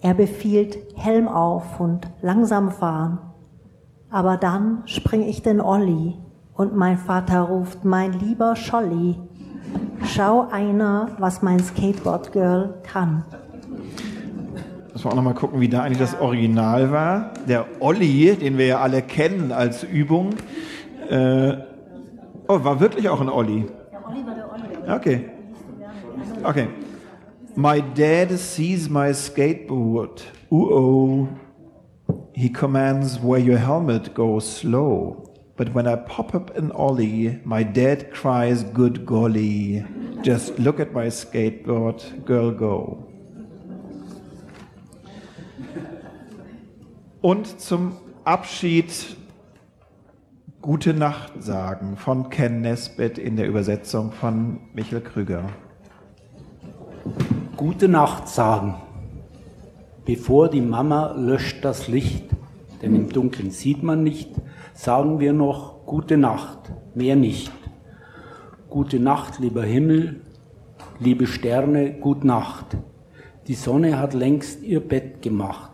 [0.00, 3.18] Er befiehlt Helm auf und langsam fahren.
[4.10, 6.16] Aber dann spring ich den Olli
[6.54, 9.18] und mein Vater ruft, mein lieber Scholli,
[10.04, 13.24] schau einer, was mein Skateboard Girl kann.
[15.04, 17.34] Wir auch nochmal gucken, wie da eigentlich das Original war.
[17.46, 20.30] Der Olli, den wir ja alle kennen als Übung.
[21.10, 21.58] Äh,
[22.48, 23.66] oh, war wirklich auch ein Olli.
[23.92, 24.90] Der Olli war der Olli.
[24.90, 25.24] Okay.
[26.42, 26.68] Okay.
[27.54, 30.24] My dad sees my skateboard.
[30.50, 31.28] Uh oh.
[32.32, 35.34] He commands where your helmet goes slow.
[35.56, 39.84] But when I pop up an ollie, my dad cries, good golly.
[40.22, 43.13] Just look at my skateboard, girl, go.
[47.24, 47.92] Und zum
[48.24, 49.16] Abschied
[50.60, 55.44] Gute Nacht sagen von Ken Nesbitt in der Übersetzung von Michael Krüger.
[57.56, 58.74] Gute Nacht sagen.
[60.04, 62.24] Bevor die Mama löscht das Licht,
[62.82, 64.28] denn im Dunkeln sieht man nicht,
[64.74, 67.50] sagen wir noch Gute Nacht, mehr nicht.
[68.68, 70.20] Gute Nacht, lieber Himmel,
[70.98, 72.76] liebe Sterne, Gut Nacht.
[73.46, 75.73] Die Sonne hat längst ihr Bett gemacht.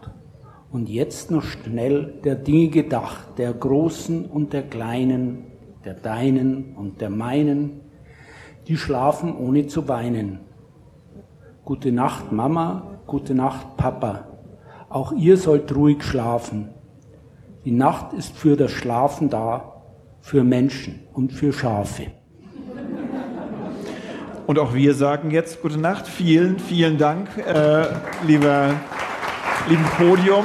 [0.73, 5.47] Und jetzt noch schnell der Dinge gedacht, der großen und der kleinen,
[5.85, 7.81] der deinen und der meinen,
[8.69, 10.39] die schlafen ohne zu weinen.
[11.65, 14.29] Gute Nacht, Mama, gute Nacht, Papa.
[14.89, 16.69] Auch ihr sollt ruhig schlafen.
[17.65, 19.83] Die Nacht ist für das Schlafen da,
[20.21, 22.07] für Menschen und für Schafe.
[24.47, 26.07] Und auch wir sagen jetzt gute Nacht.
[26.07, 27.87] Vielen, vielen Dank, äh,
[28.27, 28.75] lieber
[29.69, 30.45] lieben Podium.